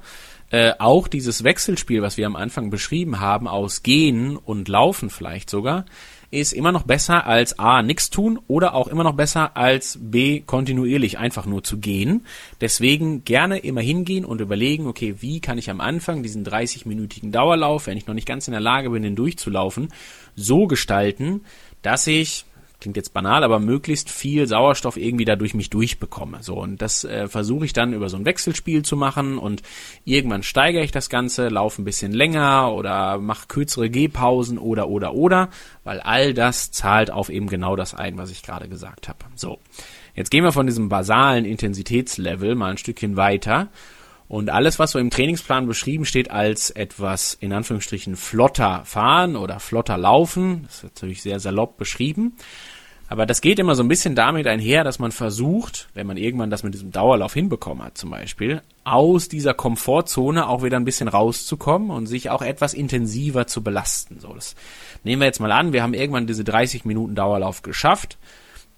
äh, 0.52 0.74
auch 0.80 1.08
dieses 1.08 1.44
Wechselspiel, 1.44 2.02
was 2.02 2.18
wir 2.18 2.26
am 2.26 2.36
Anfang 2.36 2.70
beschrieben 2.70 3.20
haben, 3.20 3.48
aus 3.48 3.84
Gehen 3.84 4.38
und 4.38 4.68
Laufen 4.68 5.10
vielleicht 5.10 5.50
sogar, 5.50 5.86
ist 6.32 6.54
immer 6.54 6.72
noch 6.72 6.84
besser 6.84 7.26
als 7.26 7.58
A, 7.58 7.82
nichts 7.82 8.10
tun 8.10 8.40
oder 8.48 8.76
auch 8.76 8.88
immer 8.88 9.04
noch 9.04 9.16
besser 9.16 9.58
als 9.58 9.98
B, 10.02 10.42
kontinuierlich 10.42 11.18
einfach 11.18 11.46
nur 11.46 11.64
zu 11.64 11.78
gehen. 11.78 12.26
Deswegen 12.62 13.24
gerne 13.24 13.60
immer 13.60 13.82
hingehen 13.82 14.26
und 14.26 14.42
überlegen, 14.42 14.88
okay, 14.88 15.16
wie 15.20 15.40
kann 15.40 15.58
ich 15.58 15.70
am 15.70 15.82
Anfang 15.82 16.22
diesen 16.22 16.46
30-minütigen 16.46 17.32
Dauerlauf, 17.32 17.88
wenn 17.88 17.98
ich 17.98 18.06
noch 18.06 18.14
nicht 18.14 18.28
ganz 18.28 18.48
in 18.48 18.52
der 18.52 18.62
Lage 18.62 18.92
bin, 18.92 19.04
den 19.04 19.16
durchzulaufen, 19.16 19.90
so 20.36 20.68
gestalten, 20.68 21.42
dass 21.82 22.06
ich 22.08 22.46
klingt 22.80 22.98
jetzt 22.98 23.14
banal, 23.14 23.44
aber 23.44 23.60
möglichst 23.60 24.10
viel 24.10 24.48
Sauerstoff 24.48 24.98
irgendwie 24.98 25.26
da 25.26 25.36
durch 25.36 25.54
mich 25.54 25.70
durchbekomme. 25.70 26.42
So 26.42 26.56
und 26.56 26.82
das 26.82 27.04
äh, 27.04 27.28
versuche 27.28 27.66
ich 27.66 27.74
dann 27.74 27.94
über 27.94 28.10
so 28.10 28.18
ein 28.18 28.26
Wechselspiel 28.26 28.84
zu 28.84 28.96
machen 28.96 29.38
und 29.38 29.62
irgendwann 30.06 30.44
steigere 30.44 30.84
ich 30.84 30.92
das 30.92 31.10
Ganze, 31.10 31.50
laufe 31.50 31.82
ein 31.82 31.86
bisschen 31.86 32.14
länger 32.14 32.74
oder 32.74 33.18
mache 33.18 33.48
kürzere 33.48 33.90
Gehpausen 33.90 34.58
oder 34.58 34.88
oder 34.90 35.14
oder, 35.14 35.50
weil 35.84 36.00
all 36.00 36.34
das 36.34 36.72
zahlt 36.72 37.12
auf 37.12 37.30
eben 37.30 37.48
genau 37.48 37.76
das 37.76 37.94
ein, 37.94 38.18
was 38.18 38.32
ich 38.32 38.44
gerade 38.44 38.70
gesagt 38.70 39.10
habe. 39.10 39.20
So, 39.36 39.60
jetzt 40.16 40.32
gehen 40.32 40.44
wir 40.44 40.52
von 40.52 40.66
diesem 40.66 40.90
basalen 40.90 41.46
Intensitätslevel 41.46 42.56
mal 42.56 42.72
ein 42.72 42.78
Stückchen 42.78 43.18
weiter 43.18 43.70
und 44.30 44.52
alles, 44.52 44.78
was 44.78 44.92
so 44.92 45.00
im 45.00 45.10
Trainingsplan 45.10 45.66
beschrieben 45.66 46.06
steht 46.06 46.30
als 46.30 46.70
etwas 46.70 47.34
in 47.34 47.52
Anführungsstrichen 47.52 48.16
flotter 48.16 48.84
fahren 48.86 49.36
oder 49.36 49.60
flotter 49.60 49.98
laufen, 49.98 50.64
das 50.66 50.76
ist 50.76 50.84
natürlich 50.84 51.24
sehr 51.24 51.40
salopp 51.40 51.78
beschrieben. 51.78 52.36
Aber 53.08 53.26
das 53.26 53.42
geht 53.42 53.58
immer 53.58 53.74
so 53.74 53.82
ein 53.82 53.88
bisschen 53.88 54.14
damit 54.14 54.46
einher, 54.46 54.84
dass 54.84 55.00
man 55.00 55.12
versucht, 55.12 55.90
wenn 55.96 56.06
man 56.06 56.16
irgendwann 56.16 56.52
das 56.52 56.62
mit 56.62 56.76
diesem 56.76 56.92
Dauerlauf 56.92 57.34
hinbekommen 57.34 57.84
hat 57.84 57.98
zum 57.98 58.12
Beispiel, 58.12 58.62
aus 58.84 59.30
dieser 59.30 59.56
Komfortzone 59.56 60.48
auch 60.48 60.62
wieder 60.62 60.78
ein 60.78 60.86
bisschen 60.86 61.08
rauszukommen 61.08 61.90
und 61.90 62.06
sich 62.06 62.30
auch 62.30 62.44
etwas 62.44 62.76
intensiver 62.76 63.48
zu 63.48 63.64
belasten. 63.64 64.20
So, 64.20 64.32
das 64.34 64.56
nehmen 65.04 65.24
wir 65.24 65.26
jetzt 65.26 65.40
mal 65.40 65.52
an, 65.52 65.74
wir 65.74 65.82
haben 65.82 65.96
irgendwann 65.96 66.28
diese 66.28 66.44
30 66.44 66.86
Minuten 66.86 67.16
Dauerlauf 67.16 67.64
geschafft. 67.64 68.20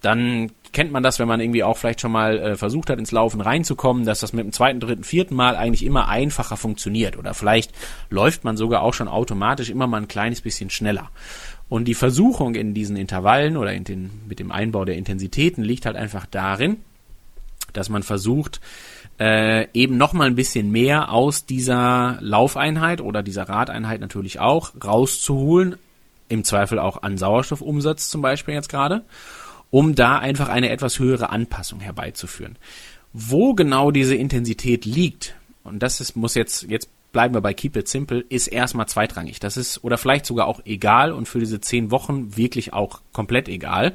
Dann 0.00 0.50
kennt 0.72 0.90
man 0.92 1.02
das, 1.02 1.18
wenn 1.18 1.28
man 1.28 1.40
irgendwie 1.40 1.62
auch 1.62 1.76
vielleicht 1.76 2.00
schon 2.00 2.12
mal 2.12 2.38
äh, 2.38 2.56
versucht 2.56 2.90
hat, 2.90 2.98
ins 2.98 3.12
Laufen 3.12 3.40
reinzukommen, 3.40 4.04
dass 4.04 4.20
das 4.20 4.32
mit 4.32 4.44
dem 4.44 4.52
zweiten, 4.52 4.80
dritten, 4.80 5.04
vierten 5.04 5.34
Mal 5.34 5.56
eigentlich 5.56 5.84
immer 5.84 6.08
einfacher 6.08 6.56
funktioniert. 6.56 7.18
Oder 7.18 7.34
vielleicht 7.34 7.72
läuft 8.10 8.44
man 8.44 8.56
sogar 8.56 8.82
auch 8.82 8.94
schon 8.94 9.08
automatisch 9.08 9.70
immer 9.70 9.86
mal 9.86 10.00
ein 10.00 10.08
kleines 10.08 10.40
bisschen 10.40 10.70
schneller. 10.70 11.10
Und 11.68 11.86
die 11.86 11.94
Versuchung 11.94 12.54
in 12.54 12.74
diesen 12.74 12.96
Intervallen 12.96 13.56
oder 13.56 13.72
in 13.72 13.84
den, 13.84 14.10
mit 14.28 14.38
dem 14.38 14.52
Einbau 14.52 14.84
der 14.84 14.96
Intensitäten 14.96 15.62
liegt 15.62 15.86
halt 15.86 15.96
einfach 15.96 16.26
darin, 16.26 16.78
dass 17.72 17.88
man 17.88 18.02
versucht, 18.02 18.60
äh, 19.18 19.68
eben 19.72 19.96
noch 19.96 20.12
mal 20.12 20.26
ein 20.26 20.34
bisschen 20.34 20.70
mehr 20.70 21.10
aus 21.12 21.46
dieser 21.46 22.18
Laufeinheit 22.20 23.00
oder 23.00 23.22
dieser 23.22 23.48
Radeinheit 23.48 24.00
natürlich 24.00 24.40
auch 24.40 24.72
rauszuholen, 24.82 25.76
im 26.28 26.44
Zweifel 26.44 26.78
auch 26.78 27.02
an 27.02 27.18
Sauerstoffumsatz 27.18 28.08
zum 28.08 28.22
Beispiel 28.22 28.54
jetzt 28.54 28.68
gerade, 28.68 29.04
um 29.72 29.94
da 29.94 30.18
einfach 30.18 30.50
eine 30.50 30.68
etwas 30.68 30.98
höhere 30.98 31.30
Anpassung 31.30 31.80
herbeizuführen. 31.80 32.58
Wo 33.14 33.54
genau 33.54 33.90
diese 33.90 34.14
Intensität 34.14 34.84
liegt, 34.84 35.34
und 35.64 35.82
das 35.82 36.00
ist, 36.00 36.14
muss 36.14 36.34
jetzt, 36.34 36.64
jetzt 36.64 36.90
bleiben 37.10 37.34
wir 37.34 37.40
bei 37.40 37.54
Keep 37.54 37.76
It 37.76 37.88
Simple, 37.88 38.20
ist 38.28 38.48
erstmal 38.48 38.86
zweitrangig. 38.86 39.40
Das 39.40 39.56
ist, 39.56 39.82
oder 39.82 39.96
vielleicht 39.96 40.26
sogar 40.26 40.46
auch 40.46 40.60
egal 40.66 41.10
und 41.10 41.26
für 41.26 41.38
diese 41.38 41.60
zehn 41.60 41.90
Wochen 41.90 42.36
wirklich 42.36 42.74
auch 42.74 43.00
komplett 43.12 43.48
egal. 43.48 43.94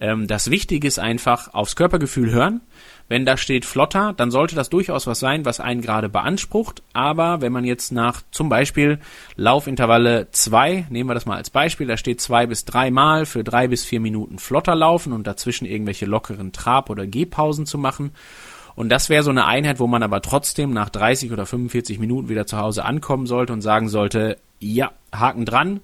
Ähm, 0.00 0.26
das 0.26 0.50
Wichtige 0.50 0.88
ist 0.88 0.98
einfach 0.98 1.52
aufs 1.52 1.76
Körpergefühl 1.76 2.30
hören. 2.30 2.62
Wenn 3.08 3.24
da 3.24 3.36
steht 3.36 3.64
flotter, 3.64 4.12
dann 4.16 4.30
sollte 4.30 4.54
das 4.54 4.70
durchaus 4.70 5.06
was 5.06 5.18
sein, 5.18 5.44
was 5.44 5.60
einen 5.60 5.80
gerade 5.80 6.08
beansprucht. 6.08 6.82
Aber 6.92 7.40
wenn 7.40 7.52
man 7.52 7.64
jetzt 7.64 7.90
nach 7.90 8.22
zum 8.30 8.48
Beispiel 8.48 8.98
Laufintervalle 9.36 10.28
zwei, 10.30 10.86
nehmen 10.90 11.08
wir 11.08 11.14
das 11.14 11.26
mal 11.26 11.36
als 11.36 11.50
Beispiel, 11.50 11.86
da 11.86 11.96
steht 11.96 12.20
zwei 12.20 12.46
bis 12.46 12.64
drei 12.64 12.90
Mal 12.90 13.26
für 13.26 13.44
drei 13.44 13.68
bis 13.68 13.84
vier 13.84 14.00
Minuten 14.00 14.38
flotter 14.38 14.74
laufen 14.74 15.12
und 15.12 15.26
dazwischen 15.26 15.64
irgendwelche 15.64 16.06
lockeren 16.06 16.52
Trab- 16.52 16.90
oder 16.90 17.06
Gehpausen 17.06 17.66
zu 17.66 17.78
machen 17.78 18.12
und 18.78 18.90
das 18.90 19.08
wäre 19.08 19.24
so 19.24 19.30
eine 19.30 19.44
Einheit, 19.44 19.80
wo 19.80 19.88
man 19.88 20.04
aber 20.04 20.22
trotzdem 20.22 20.72
nach 20.72 20.88
30 20.88 21.32
oder 21.32 21.46
45 21.46 21.98
Minuten 21.98 22.28
wieder 22.28 22.46
zu 22.46 22.58
Hause 22.58 22.84
ankommen 22.84 23.26
sollte 23.26 23.52
und 23.52 23.60
sagen 23.60 23.88
sollte, 23.88 24.38
ja, 24.60 24.92
Haken 25.12 25.44
dran. 25.44 25.80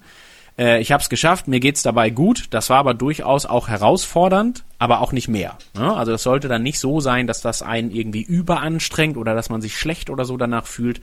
Äh, 0.59 0.81
ich 0.81 0.93
habe 0.93 1.03
es 1.03 1.09
geschafft, 1.09 1.49
mir 1.49 1.61
geht's 1.61 1.83
dabei 1.83 2.11
gut. 2.11 2.47
Das 2.51 2.71
war 2.71 2.79
aber 2.79 2.95
durchaus 2.95 3.47
auch 3.47 3.69
herausfordernd, 3.69 4.65
aber 4.79 5.01
auch 5.01 5.13
nicht 5.13 5.29
mehr. 5.29 5.59
Ne? 5.75 5.93
Also 5.95 6.13
das 6.13 6.23
sollte 6.23 6.49
dann 6.49 6.63
nicht 6.63 6.79
so 6.79 7.01
sein, 7.01 7.27
dass 7.27 7.41
das 7.41 7.63
einen 7.63 7.91
irgendwie 7.91 8.23
überanstrengt 8.23 9.17
oder 9.17 9.35
dass 9.35 9.51
man 9.51 9.61
sich 9.61 9.77
schlecht 9.79 10.11
oder 10.11 10.25
so 10.25 10.37
danach 10.37 10.67
fühlt, 10.67 11.01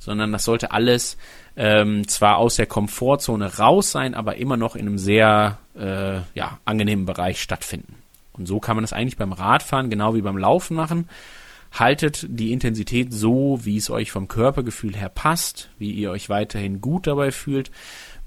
sondern 0.00 0.32
das 0.32 0.44
sollte 0.44 0.72
alles 0.72 1.16
ähm, 1.56 2.08
zwar 2.08 2.38
aus 2.38 2.56
der 2.56 2.66
Komfortzone 2.66 3.58
raus 3.58 3.90
sein, 3.92 4.14
aber 4.14 4.36
immer 4.36 4.56
noch 4.56 4.76
in 4.76 4.86
einem 4.86 4.98
sehr 4.98 5.58
äh, 5.78 6.16
ja, 6.34 6.58
angenehmen 6.64 7.06
Bereich 7.06 7.40
stattfinden. 7.40 7.96
Und 8.32 8.46
so 8.46 8.58
kann 8.58 8.76
man 8.76 8.84
es 8.84 8.92
eigentlich 8.92 9.16
beim 9.16 9.32
Radfahren 9.32 9.90
genau 9.90 10.14
wie 10.14 10.22
beim 10.22 10.38
Laufen 10.38 10.76
machen. 10.76 11.08
Haltet 11.72 12.26
die 12.28 12.52
Intensität 12.52 13.12
so, 13.12 13.60
wie 13.62 13.76
es 13.76 13.90
euch 13.90 14.12
vom 14.12 14.28
Körpergefühl 14.28 14.96
her 14.96 15.08
passt, 15.08 15.70
wie 15.78 15.90
ihr 15.90 16.10
euch 16.10 16.28
weiterhin 16.28 16.80
gut 16.80 17.06
dabei 17.06 17.32
fühlt. 17.32 17.70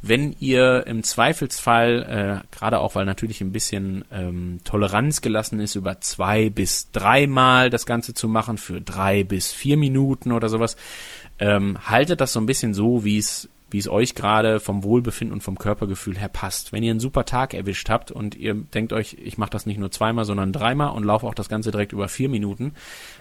Wenn 0.07 0.35
ihr 0.39 0.85
im 0.87 1.03
Zweifelsfall, 1.03 2.43
äh, 2.43 2.55
gerade 2.55 2.79
auch 2.79 2.95
weil 2.95 3.05
natürlich 3.05 3.41
ein 3.41 3.51
bisschen 3.51 4.05
ähm, 4.11 4.59
Toleranz 4.63 5.21
gelassen 5.21 5.59
ist, 5.59 5.75
über 5.75 5.99
zwei 6.01 6.49
bis 6.49 6.91
dreimal 6.91 7.69
das 7.69 7.85
Ganze 7.85 8.13
zu 8.13 8.27
machen, 8.27 8.57
für 8.57 8.81
drei 8.81 9.23
bis 9.23 9.51
vier 9.51 9.77
Minuten 9.77 10.31
oder 10.31 10.49
sowas, 10.49 10.77
ähm, 11.39 11.77
haltet 11.85 12.21
das 12.21 12.33
so 12.33 12.39
ein 12.39 12.45
bisschen 12.45 12.73
so, 12.73 13.03
wie 13.03 13.17
es 13.17 13.49
wie 13.69 13.79
es 13.79 13.89
euch 13.89 14.15
gerade 14.15 14.59
vom 14.59 14.83
Wohlbefinden 14.83 15.33
und 15.33 15.41
vom 15.41 15.57
Körpergefühl 15.57 16.17
her 16.17 16.29
passt. 16.29 16.71
Wenn 16.71 16.83
ihr 16.83 16.91
einen 16.91 16.99
super 16.99 17.25
Tag 17.25 17.53
erwischt 17.53 17.89
habt 17.89 18.11
und 18.11 18.35
ihr 18.35 18.53
denkt 18.53 18.93
euch, 18.93 19.17
ich 19.21 19.37
mache 19.37 19.49
das 19.49 19.65
nicht 19.65 19.77
nur 19.77 19.91
zweimal, 19.91 20.25
sondern 20.25 20.53
dreimal 20.53 20.91
und 20.91 21.03
laufe 21.03 21.27
auch 21.27 21.33
das 21.33 21.49
Ganze 21.49 21.71
direkt 21.71 21.91
über 21.91 22.07
vier 22.07 22.29
Minuten, 22.29 22.73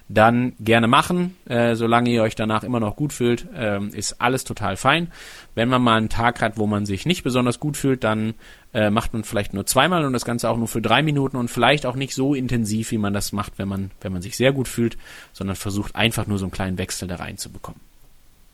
dann 0.09 0.53
gerne 0.61 0.87
machen. 0.87 1.37
Äh, 1.47 1.75
solange 1.75 2.11
ihr 2.11 2.23
euch 2.23 2.37
danach 2.37 2.63
immer 2.63 2.79
noch 2.79 2.95
gut 2.95 3.13
fühlt, 3.13 3.47
äh, 3.53 3.81
ist 3.89 4.21
alles 4.21 4.45
total 4.45 4.77
fein. 4.77 5.11
Wenn 5.55 5.69
man 5.69 5.83
mal 5.83 5.97
einen 5.97 6.09
Tag 6.09 6.41
hat, 6.41 6.59
wo 6.59 6.67
man 6.67 6.87
sich 6.87 7.07
nicht 7.07 7.25
besonders 7.25 7.59
gut 7.59 7.77
fühlt, 7.77 8.05
dann 8.05 8.35
äh, 8.73 8.91
macht 8.91 9.15
man 9.15 9.25
vielleicht 9.25 9.53
nur 9.53 9.67
zweimal 9.67 10.05
und 10.05 10.13
das 10.13 10.25
Ganze 10.25 10.49
auch 10.49 10.57
nur 10.57 10.69
für 10.69 10.83
drei 10.83 11.03
Minuten 11.03 11.37
und 11.37 11.51
vielleicht 11.51 11.87
auch 11.87 11.97
nicht 11.97 12.15
so 12.15 12.35
intensiv, 12.35 12.91
wie 12.93 12.99
man 12.99 13.15
das 13.15 13.33
macht, 13.33 13.59
wenn 13.59 13.69
man, 13.69 13.91
wenn 14.01 14.13
man 14.13 14.23
sich 14.23 14.37
sehr 14.37 14.53
gut 14.53 14.69
fühlt, 14.69 14.97
sondern 15.33 15.57
versucht 15.57 15.97
einfach 15.97 16.27
nur 16.27 16.39
so 16.39 16.45
einen 16.45 16.53
kleinen 16.53 16.79
Wechsel 16.79 17.09
da 17.09 17.17
reinzubekommen. 17.17 17.81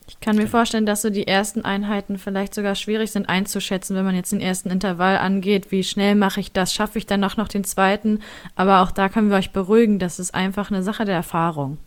Ich 0.07 0.19
kann 0.19 0.35
mir 0.35 0.47
vorstellen, 0.47 0.85
dass 0.85 1.01
so 1.01 1.09
die 1.09 1.27
ersten 1.27 1.63
Einheiten 1.63 2.17
vielleicht 2.17 2.53
sogar 2.53 2.75
schwierig 2.75 3.11
sind 3.11 3.29
einzuschätzen, 3.29 3.95
wenn 3.95 4.05
man 4.05 4.15
jetzt 4.15 4.31
den 4.31 4.41
ersten 4.41 4.69
Intervall 4.69 5.17
angeht. 5.17 5.71
Wie 5.71 5.83
schnell 5.83 6.15
mache 6.15 6.39
ich 6.39 6.51
das? 6.51 6.73
Schaffe 6.73 6.97
ich 6.97 7.05
dann 7.05 7.23
auch 7.23 7.37
noch 7.37 7.47
den 7.47 7.63
zweiten? 7.63 8.19
Aber 8.55 8.81
auch 8.81 8.91
da 8.91 9.09
können 9.09 9.29
wir 9.29 9.37
euch 9.37 9.51
beruhigen, 9.51 9.99
das 9.99 10.19
ist 10.19 10.33
einfach 10.35 10.71
eine 10.71 10.83
Sache 10.83 11.05
der 11.05 11.15
Erfahrung. 11.15 11.77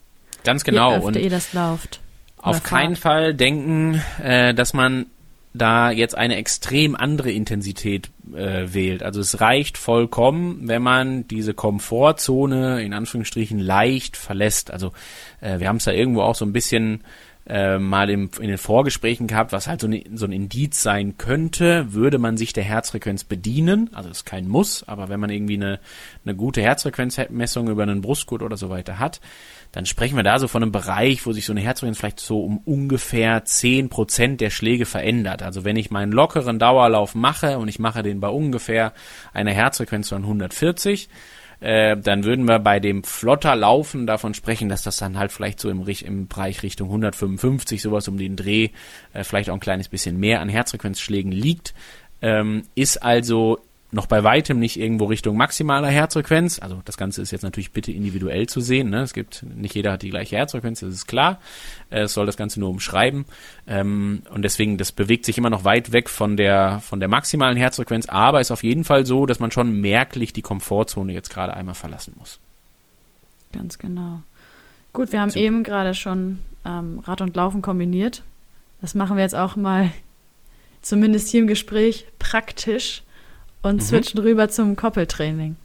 Ganz 0.45 0.65
genau. 0.65 0.91
Je 0.91 0.97
öfter 0.97 1.07
und 1.09 1.17
ihr 1.17 1.31
das 1.31 1.53
lauft. 1.53 2.01
Auf 2.39 2.63
keinen 2.63 2.97
Fall 2.97 3.35
denken, 3.35 4.01
äh, 4.23 4.55
dass 4.55 4.73
man 4.73 5.07
da 5.53 5.91
jetzt 5.91 6.17
eine 6.17 6.37
extrem 6.37 6.95
andere 6.95 7.31
Intensität 7.33 8.11
äh, 8.35 8.73
wählt. 8.73 9.03
Also 9.03 9.21
es 9.21 9.41
reicht 9.41 9.79
vollkommen, 9.79 10.69
wenn 10.69 10.83
man 10.83 11.27
diese 11.29 11.55
Komfortzone 11.55 12.83
in 12.83 12.93
Anführungsstrichen 12.93 13.59
leicht 13.59 14.17
verlässt. 14.17 14.71
Also 14.71 14.93
äh, 15.41 15.59
wir 15.59 15.69
haben 15.69 15.77
es 15.77 15.85
da 15.85 15.93
irgendwo 15.93 16.23
auch 16.23 16.35
so 16.35 16.45
ein 16.45 16.53
bisschen 16.53 17.03
äh, 17.49 17.79
mal 17.79 18.11
im, 18.11 18.31
in 18.41 18.49
den 18.49 18.59
Vorgesprächen 18.59 19.27
gehabt, 19.27 19.53
was 19.53 19.69
halt 19.69 19.81
so, 19.81 19.87
ne, 19.87 20.05
so 20.15 20.27
ein 20.27 20.33
Indiz 20.33 20.83
sein 20.83 21.17
könnte, 21.17 21.93
würde 21.93 22.19
man 22.19 22.37
sich 22.37 22.53
der 22.53 22.65
Herzfrequenz 22.65 23.25
bedienen. 23.25 23.91
Also 23.95 24.11
ist 24.11 24.27
kein 24.27 24.49
Muss, 24.49 24.87
aber 24.89 25.09
wenn 25.09 25.21
man 25.21 25.31
irgendwie 25.31 25.55
eine, 25.55 25.79
eine 26.25 26.35
gute 26.35 26.61
Herzfrequenzmessung 26.63 27.69
über 27.69 27.85
einen 27.85 28.01
Brustgurt 28.01 28.43
oder 28.43 28.57
so 28.57 28.69
weiter 28.69 28.99
hat, 28.99 29.21
dann 29.73 29.87
sprechen 29.87 30.17
wir 30.17 30.23
da 30.23 30.39
so 30.39 30.49
von 30.49 30.63
einem 30.63 30.73
Bereich, 30.73 31.27
wo 31.27 31.33
sich 31.33 31.45
so 31.45 31.53
eine 31.53 31.61
Herzfrequenz 31.61 31.99
vielleicht 31.99 32.21
so 32.21 32.41
um 32.41 32.59
ungefähr 32.59 33.45
zehn 33.45 33.91
Prozent 33.91 34.41
der 34.41 34.51
Schläge 34.51 34.87
verändert. 34.87 35.43
Also 35.43 35.65
wenn 35.65 35.77
ich 35.77 35.91
meinen 35.91 36.13
lockeren 36.13 36.59
Dauerlauf 36.59 37.15
mache 37.15 37.59
und 37.59 37.69
ich 37.69 37.79
mache 37.79 38.03
den 38.03 38.21
bei 38.21 38.29
ungefähr 38.29 38.93
einer 39.33 39.53
Herzfrequenz 39.53 40.09
von 40.09 40.23
140, 40.23 41.09
äh, 41.61 41.97
dann 41.97 42.25
würden 42.25 42.47
wir 42.47 42.59
bei 42.59 42.81
dem 42.81 43.03
flotter 43.05 43.57
Laufen 43.57 44.07
davon 44.07 44.35
sprechen, 44.35 44.69
dass 44.69 44.83
das 44.83 44.97
dann 44.97 45.19
halt 45.19 45.33
vielleicht 45.33 45.61
so 45.61 45.71
im, 45.71 45.87
im 45.87 46.29
Bereich 46.29 46.63
Richtung 46.63 46.89
155, 46.89 47.81
sowas 47.81 48.09
um 48.09 48.19
den 48.19 48.37
Dreh, 48.37 48.71
äh, 49.13 49.25
vielleicht 49.25 49.51
auch 49.51 49.55
ein 49.55 49.61
kleines 49.61 49.89
bisschen 49.89 50.19
mehr 50.19 50.41
an 50.41 50.49
Herzfrequenzschlägen 50.49 51.33
liegt. 51.33 51.75
Ähm, 52.23 52.63
ist 52.75 53.03
also 53.03 53.59
noch 53.93 54.07
bei 54.07 54.25
weitem 54.25 54.59
nicht 54.59 54.79
irgendwo 54.79 55.05
Richtung 55.05 55.37
maximaler 55.37 55.89
Herzfrequenz. 55.89 56.59
Also 56.59 56.83
das 56.85 56.97
Ganze 56.97 57.23
ist 57.23 57.31
jetzt 57.31 57.43
natürlich 57.43 57.73
bitte 57.73 57.93
individuell 57.93 58.49
zu 58.49 58.61
sehen. 58.61 58.91
Ne? 58.91 59.03
Es 59.03 59.15
gibt, 59.15 59.45
nicht 59.45 59.75
jeder 59.75 59.93
hat 59.93 60.03
die 60.03 60.11
gleiche 60.11 60.37
Herzfrequenz, 60.37 60.81
das 60.81 60.93
ist 60.93 61.07
klar. 61.07 61.41
Äh, 61.91 62.03
es 62.03 62.15
soll 62.15 62.27
das 62.27 62.37
Ganze 62.37 62.59
nur 62.59 62.69
umschreiben. 62.69 63.27
Ähm, 63.67 64.23
und 64.31 64.43
deswegen, 64.43 64.77
das 64.77 64.93
bewegt 64.93 65.25
sich 65.25 65.39
immer 65.39 65.51
noch 65.51 65.65
weit 65.65 65.93
weg 65.93 66.09
von 66.11 66.37
der, 66.37 66.81
von 66.81 66.99
der 66.99 67.09
maximalen 67.09 67.57
Herzfrequenz, 67.57 68.09
aber 68.09 68.41
ist 68.41 68.51
auf 68.51 68.65
jeden 68.65 68.85
Fall 68.85 69.07
so, 69.07 69.25
dass 69.25 69.39
man 69.39 69.51
schon 69.51 69.81
merklich 69.81 70.33
die 70.33 70.43
Komfortzone 70.43 71.13
jetzt 71.13 71.31
gerade 71.31 71.55
einmal 71.55 71.75
verlassen 71.75 72.15
muss. 72.19 72.41
Ganz 73.53 73.79
genau. 73.79 74.21
Gut, 74.93 75.13
wir 75.13 75.21
haben 75.21 75.31
Super. 75.31 75.45
eben 75.45 75.63
gerade 75.63 75.95
schon 75.95 76.41
ähm, 76.65 77.01
Rad 77.01 77.21
und 77.21 77.37
Laufen 77.37 77.63
kombiniert. 77.63 78.23
Das 78.81 78.95
machen 78.95 79.17
wir 79.17 79.23
jetzt 79.23 79.35
auch 79.35 79.57
mal, 79.57 79.91
zumindest 80.83 81.29
hier 81.29 81.41
im 81.41 81.47
Gespräch, 81.47 82.07
praktisch 82.19 83.03
und 83.67 83.77
mhm. 83.77 83.81
switchen 83.81 84.21
rüber 84.21 84.49
zum 84.49 84.77
Koppeltraining. 84.77 85.57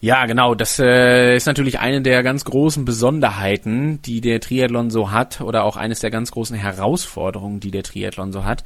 Ja, 0.00 0.26
genau. 0.26 0.56
Das 0.56 0.80
äh, 0.80 1.36
ist 1.36 1.46
natürlich 1.46 1.78
eine 1.78 2.02
der 2.02 2.24
ganz 2.24 2.44
großen 2.44 2.84
Besonderheiten, 2.84 4.02
die 4.02 4.20
der 4.20 4.40
Triathlon 4.40 4.90
so 4.90 5.12
hat, 5.12 5.40
oder 5.40 5.62
auch 5.62 5.76
eines 5.76 6.00
der 6.00 6.10
ganz 6.10 6.32
großen 6.32 6.56
Herausforderungen, 6.56 7.60
die 7.60 7.70
der 7.70 7.84
Triathlon 7.84 8.32
so 8.32 8.44
hat. 8.44 8.64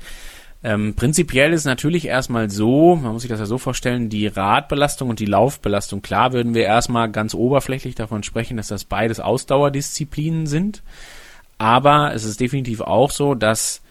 Ähm, 0.65 0.95
prinzipiell 0.95 1.53
ist 1.53 1.67
natürlich 1.67 2.07
erstmal 2.07 2.49
so, 2.49 2.97
man 2.97 3.13
muss 3.13 3.23
sich 3.23 3.29
das 3.29 3.39
ja 3.39 3.47
so 3.47 3.59
vorstellen, 3.59 4.09
die 4.09 4.27
Radbelastung 4.27 5.11
und 5.11 5.21
die 5.21 5.27
Laufbelastung. 5.27 6.01
Klar 6.01 6.33
würden 6.33 6.55
wir 6.55 6.65
erstmal 6.65 7.11
ganz 7.11 7.35
oberflächlich 7.35 7.95
davon 7.95 8.23
sprechen, 8.23 8.57
dass 8.57 8.69
das 8.69 8.85
beides 8.85 9.21
Ausdauerdisziplinen 9.21 10.47
sind. 10.47 10.83
Aber 11.59 12.15
es 12.15 12.25
ist 12.25 12.41
definitiv 12.41 12.81
auch 12.81 13.11
so, 13.11 13.35
dass 13.35 13.83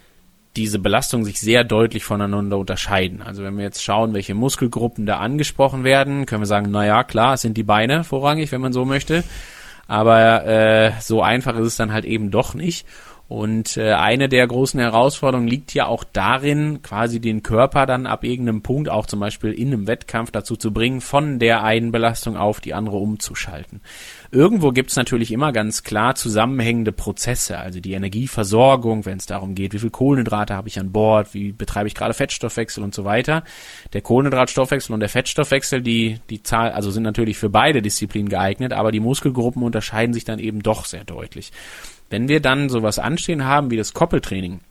diese 0.56 0.80
Belastungen 0.80 1.26
sich 1.26 1.40
sehr 1.40 1.64
deutlich 1.64 2.04
voneinander 2.04 2.58
unterscheiden. 2.58 3.22
Also 3.22 3.44
wenn 3.44 3.58
wir 3.58 3.64
jetzt 3.64 3.84
schauen, 3.84 4.14
welche 4.14 4.36
Muskelgruppen 4.36 5.06
da 5.06 5.18
angesprochen 5.18 5.84
werden, 5.84 6.26
können 6.26 6.42
wir 6.42 6.48
sagen, 6.48 6.72
na 6.72 6.86
ja, 6.86 7.04
klar, 7.04 7.34
es 7.34 7.42
sind 7.42 7.58
die 7.58 7.64
Beine 7.64 8.04
vorrangig, 8.04 8.52
wenn 8.52 8.62
man 8.62 8.74
so 8.74 8.86
möchte. 8.86 9.24
Aber 9.88 10.46
äh, 10.46 10.92
so 11.00 11.22
einfach 11.22 11.56
ist 11.58 11.68
es 11.68 11.76
dann 11.76 11.94
halt 11.94 12.06
eben 12.06 12.32
doch 12.32 12.54
nicht. 12.54 12.88
Und 13.28 13.76
äh, 13.78 13.94
eine 13.94 14.30
der 14.30 14.46
großen 14.46 14.80
Herausforderungen 14.80 15.48
liegt 15.48 15.74
ja 15.74 15.88
auch 15.88 16.04
darin, 16.04 16.84
quasi 16.84 17.20
den 17.20 17.42
Körper 17.42 17.88
dann 17.88 18.06
ab 18.06 18.24
irgendeinem 18.24 18.62
Punkt, 18.62 18.88
auch 18.88 19.08
zum 19.08 19.20
Beispiel 19.20 19.52
in 19.52 19.70
einem 19.70 19.88
Wettkampf, 19.88 20.30
dazu 20.30 20.56
zu 20.56 20.72
bringen, 20.72 21.02
von 21.02 21.40
der 21.40 21.64
einen 21.64 21.92
Belastung 21.92 22.38
auf 22.38 22.62
die 22.62 22.76
andere 22.76 22.98
umzuschalten. 22.98 23.82
Irgendwo 24.32 24.72
gibt's 24.72 24.96
natürlich 24.96 25.32
immer 25.32 25.52
ganz 25.54 25.82
klar 25.82 26.14
zusammenhängende 26.14 26.92
Prozesse, 26.92 27.58
also 27.58 27.80
die 27.80 27.94
Energieversorgung, 27.94 29.06
wenn 29.06 29.18
es 29.18 29.26
darum 29.26 29.56
geht, 29.56 29.74
wie 29.74 29.80
viel 29.80 29.90
Kohlenhydrate 29.90 30.54
habe 30.54 30.68
ich 30.68 30.80
an 30.80 30.92
Bord, 30.92 31.34
wie 31.34 31.52
betreibe 31.52 31.88
ich 31.88 31.96
gerade 31.96 32.14
Fettstoffwechsel 32.14 32.84
und 32.84 32.94
so 32.94 33.06
weiter. 33.06 33.44
Der 33.94 34.02
Kohlenhydratstoffwechsel 34.02 34.94
und 34.94 35.00
der 35.00 35.10
Fettstoffwechsel, 35.10 35.82
die, 35.82 36.20
die 36.30 36.44
Zahl, 36.44 36.72
also 36.72 36.92
sind 36.92 37.04
natürlich 37.04 37.38
für 37.38 37.50
beide 37.50 37.82
Disziplinen 37.82 38.30
geeignet, 38.30 38.72
aber 38.72 38.92
die 38.92 39.00
Muskelgruppen 39.00 39.64
unterscheiden 39.64 40.14
sich 40.14 40.26
dann 40.26 40.38
eben 40.38 40.62
doch 40.62 40.86
sehr 40.86 41.06
deutlich. 41.06 41.52
Wenn 42.10 42.28
wir 42.28 42.40
dann 42.40 42.70
sowas 42.70 43.00
anstehen 43.00 43.46
haben 43.46 43.72
wie 43.72 43.78
das 43.78 43.94
Koppeltraining, 43.94 44.62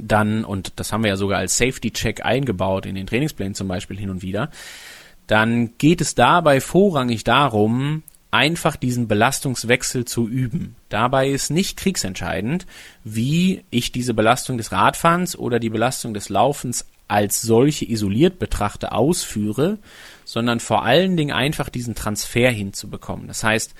dann, 0.00 0.44
und 0.44 0.72
das 0.76 0.92
haben 0.92 1.02
wir 1.02 1.10
ja 1.10 1.16
sogar 1.16 1.38
als 1.38 1.56
Safety-Check 1.56 2.24
eingebaut 2.24 2.86
in 2.86 2.94
den 2.94 3.06
Trainingsplänen 3.06 3.54
zum 3.54 3.68
Beispiel 3.68 3.98
hin 3.98 4.10
und 4.10 4.22
wieder, 4.22 4.50
dann 5.26 5.76
geht 5.78 6.00
es 6.00 6.14
dabei 6.14 6.60
vorrangig 6.60 7.24
darum, 7.24 8.02
einfach 8.30 8.76
diesen 8.76 9.08
Belastungswechsel 9.08 10.04
zu 10.04 10.28
üben. 10.28 10.76
Dabei 10.88 11.28
ist 11.28 11.50
nicht 11.50 11.78
kriegsentscheidend, 11.78 12.66
wie 13.04 13.64
ich 13.70 13.92
diese 13.92 14.14
Belastung 14.14 14.58
des 14.58 14.72
Radfahrens 14.72 15.36
oder 15.36 15.58
die 15.58 15.70
Belastung 15.70 16.14
des 16.14 16.28
Laufens 16.28 16.86
als 17.08 17.40
solche 17.40 17.90
isoliert 17.90 18.38
betrachte 18.38 18.92
ausführe, 18.92 19.78
sondern 20.24 20.60
vor 20.60 20.84
allen 20.84 21.16
Dingen 21.16 21.32
einfach 21.32 21.70
diesen 21.70 21.94
Transfer 21.94 22.50
hinzubekommen. 22.50 23.28
Das 23.28 23.42
heißt, 23.42 23.74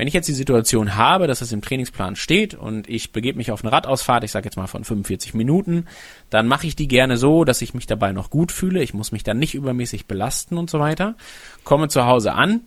wenn 0.00 0.08
ich 0.08 0.14
jetzt 0.14 0.30
die 0.30 0.32
Situation 0.32 0.96
habe, 0.96 1.26
dass 1.26 1.42
es 1.42 1.52
im 1.52 1.60
Trainingsplan 1.60 2.16
steht 2.16 2.54
und 2.54 2.88
ich 2.88 3.12
begebe 3.12 3.36
mich 3.36 3.52
auf 3.52 3.62
eine 3.62 3.70
Radausfahrt, 3.70 4.24
ich 4.24 4.30
sage 4.30 4.46
jetzt 4.46 4.56
mal 4.56 4.66
von 4.66 4.82
45 4.82 5.34
Minuten, 5.34 5.84
dann 6.30 6.48
mache 6.48 6.66
ich 6.66 6.74
die 6.74 6.88
gerne 6.88 7.18
so, 7.18 7.44
dass 7.44 7.60
ich 7.60 7.74
mich 7.74 7.86
dabei 7.86 8.12
noch 8.12 8.30
gut 8.30 8.50
fühle. 8.50 8.82
Ich 8.82 8.94
muss 8.94 9.12
mich 9.12 9.24
dann 9.24 9.38
nicht 9.38 9.54
übermäßig 9.54 10.06
belasten 10.06 10.56
und 10.56 10.70
so 10.70 10.80
weiter. 10.80 11.16
Komme 11.64 11.88
zu 11.88 12.06
Hause 12.06 12.32
an, 12.32 12.62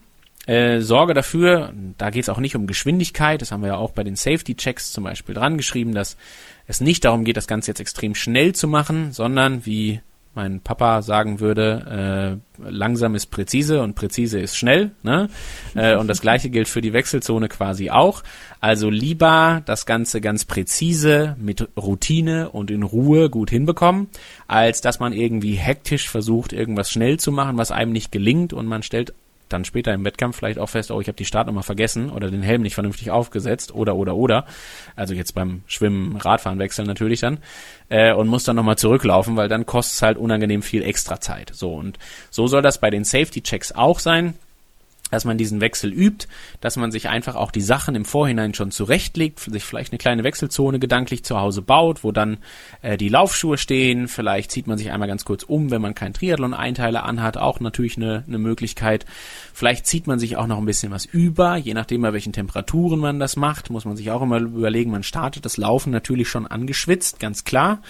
äh, 0.45 0.79
sorge 0.81 1.15
dafür, 1.15 1.73
da 1.97 2.11
geht 2.11 2.21
es 2.21 2.29
auch 2.29 2.37
nicht 2.37 2.55
um 2.55 2.67
Geschwindigkeit, 2.67 3.41
das 3.41 3.51
haben 3.51 3.61
wir 3.61 3.69
ja 3.69 3.77
auch 3.77 3.93
bei 3.93 4.03
den 4.03 4.15
Safety-Checks 4.15 4.91
zum 4.91 5.03
Beispiel 5.03 5.33
dran 5.33 5.57
geschrieben, 5.57 5.95
dass 5.95 6.17
es 6.67 6.81
nicht 6.81 7.03
darum 7.03 7.23
geht, 7.23 7.37
das 7.37 7.47
Ganze 7.47 7.71
jetzt 7.71 7.79
extrem 7.79 8.13
schnell 8.13 8.53
zu 8.53 8.67
machen, 8.67 9.11
sondern 9.11 9.65
wie 9.65 10.01
mein 10.35 10.61
Papa 10.61 11.01
sagen 11.01 11.39
würde, 11.39 12.39
äh, 12.59 12.69
langsam 12.69 13.15
ist 13.15 13.27
präzise 13.27 13.81
und 13.81 13.95
präzise 13.95 14.39
ist 14.39 14.55
schnell. 14.55 14.91
Ne? 15.03 15.29
Äh, 15.75 15.95
und 15.95 16.07
das 16.07 16.21
gleiche 16.21 16.49
gilt 16.49 16.67
für 16.67 16.81
die 16.81 16.93
Wechselzone 16.93 17.49
quasi 17.49 17.89
auch. 17.89 18.23
Also 18.59 18.89
lieber 18.89 19.61
das 19.65 19.85
Ganze 19.85 20.21
ganz 20.21 20.45
präzise 20.45 21.35
mit 21.39 21.67
Routine 21.77 22.49
und 22.49 22.71
in 22.71 22.83
Ruhe 22.83 23.29
gut 23.29 23.49
hinbekommen, 23.49 24.07
als 24.47 24.81
dass 24.81 24.99
man 24.99 25.13
irgendwie 25.13 25.53
hektisch 25.53 26.09
versucht, 26.09 26.53
irgendwas 26.53 26.89
schnell 26.89 27.19
zu 27.19 27.31
machen, 27.31 27.57
was 27.57 27.71
einem 27.71 27.91
nicht 27.91 28.11
gelingt 28.11 28.53
und 28.53 28.65
man 28.65 28.83
stellt 28.83 29.13
dann 29.53 29.65
später 29.65 29.93
im 29.93 30.03
Wettkampf 30.03 30.35
vielleicht 30.35 30.59
auch 30.59 30.69
fest, 30.69 30.91
oh, 30.91 30.99
ich 30.99 31.07
habe 31.07 31.15
die 31.15 31.25
Startnummer 31.25 31.63
vergessen 31.63 32.09
oder 32.09 32.29
den 32.29 32.41
Helm 32.41 32.61
nicht 32.61 32.73
vernünftig 32.73 33.11
aufgesetzt 33.11 33.73
oder 33.73 33.95
oder 33.95 34.15
oder. 34.15 34.45
Also 34.95 35.13
jetzt 35.13 35.33
beim 35.33 35.61
Schwimmen, 35.67 36.17
Radfahren 36.17 36.59
wechseln 36.59 36.87
natürlich 36.87 37.21
dann 37.21 37.37
äh, 37.89 38.13
und 38.13 38.27
muss 38.27 38.43
dann 38.43 38.55
nochmal 38.55 38.77
zurücklaufen, 38.77 39.37
weil 39.37 39.47
dann 39.47 39.65
kostet 39.65 39.95
es 39.95 40.01
halt 40.01 40.17
unangenehm 40.17 40.61
viel 40.61 40.83
extra 40.83 41.19
Zeit. 41.21 41.51
So 41.53 41.73
und 41.73 41.99
so 42.29 42.47
soll 42.47 42.61
das 42.61 42.79
bei 42.79 42.89
den 42.89 43.03
Safety 43.03 43.41
Checks 43.41 43.71
auch 43.71 43.99
sein 43.99 44.33
dass 45.13 45.25
man 45.25 45.37
diesen 45.37 45.61
Wechsel 45.61 45.93
übt, 45.93 46.27
dass 46.59 46.75
man 46.75 46.91
sich 46.91 47.07
einfach 47.07 47.35
auch 47.35 47.51
die 47.51 47.61
Sachen 47.61 47.93
im 47.93 48.03
Vorhinein 48.03 48.55
schon 48.55 48.71
zurechtlegt, 48.71 49.39
sich 49.39 49.63
vielleicht 49.63 49.91
eine 49.91 49.99
kleine 49.99 50.23
Wechselzone 50.23 50.79
gedanklich 50.79 51.23
zu 51.23 51.39
Hause 51.39 51.61
baut, 51.61 52.03
wo 52.03 52.11
dann 52.11 52.37
äh, 52.81 52.97
die 52.97 53.09
Laufschuhe 53.09 53.59
stehen, 53.59 54.07
vielleicht 54.07 54.49
zieht 54.49 54.65
man 54.65 54.79
sich 54.79 54.91
einmal 54.91 55.07
ganz 55.07 55.23
kurz 55.23 55.43
um, 55.43 55.69
wenn 55.69 55.83
man 55.83 55.93
keinen 55.93 56.13
Triathlon-Einteiler 56.13 57.03
anhat, 57.03 57.37
auch 57.37 57.59
natürlich 57.59 57.95
eine, 57.95 58.23
eine 58.27 58.39
Möglichkeit. 58.39 59.05
Vielleicht 59.53 59.85
zieht 59.85 60.07
man 60.07 60.17
sich 60.17 60.35
auch 60.35 60.47
noch 60.47 60.57
ein 60.57 60.65
bisschen 60.65 60.91
was 60.91 61.05
über, 61.05 61.57
je 61.57 61.75
nachdem 61.75 62.01
bei 62.01 62.11
welchen 62.11 62.33
Temperaturen 62.33 62.99
man 62.99 63.19
das 63.19 63.35
macht, 63.35 63.69
muss 63.69 63.85
man 63.85 63.95
sich 63.95 64.09
auch 64.09 64.23
immer 64.23 64.39
überlegen, 64.39 64.89
man 64.89 65.03
startet 65.03 65.45
das 65.45 65.57
Laufen 65.57 65.91
natürlich 65.91 66.27
schon 66.27 66.47
angeschwitzt, 66.47 67.19
ganz 67.19 67.43
klar. 67.43 67.83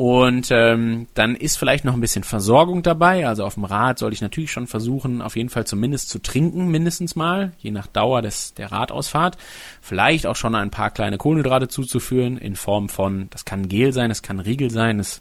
Und 0.00 0.48
ähm, 0.50 1.08
dann 1.12 1.36
ist 1.36 1.58
vielleicht 1.58 1.84
noch 1.84 1.92
ein 1.92 2.00
bisschen 2.00 2.24
Versorgung 2.24 2.82
dabei. 2.82 3.28
Also 3.28 3.44
auf 3.44 3.52
dem 3.52 3.64
Rad 3.64 3.98
soll 3.98 4.14
ich 4.14 4.22
natürlich 4.22 4.50
schon 4.50 4.66
versuchen, 4.66 5.20
auf 5.20 5.36
jeden 5.36 5.50
Fall 5.50 5.66
zumindest 5.66 6.08
zu 6.08 6.22
trinken, 6.22 6.68
mindestens 6.68 7.16
mal, 7.16 7.52
je 7.58 7.70
nach 7.70 7.86
Dauer 7.86 8.22
des, 8.22 8.54
der 8.54 8.72
Radausfahrt. 8.72 9.36
Vielleicht 9.82 10.26
auch 10.26 10.36
schon 10.36 10.54
ein 10.54 10.70
paar 10.70 10.90
kleine 10.90 11.18
Kohlenhydrate 11.18 11.68
zuzuführen 11.68 12.38
in 12.38 12.56
Form 12.56 12.88
von, 12.88 13.28
das 13.28 13.44
kann 13.44 13.68
Gel 13.68 13.92
sein, 13.92 14.10
es 14.10 14.22
kann 14.22 14.40
Riegel 14.40 14.70
sein, 14.70 15.00
es 15.00 15.20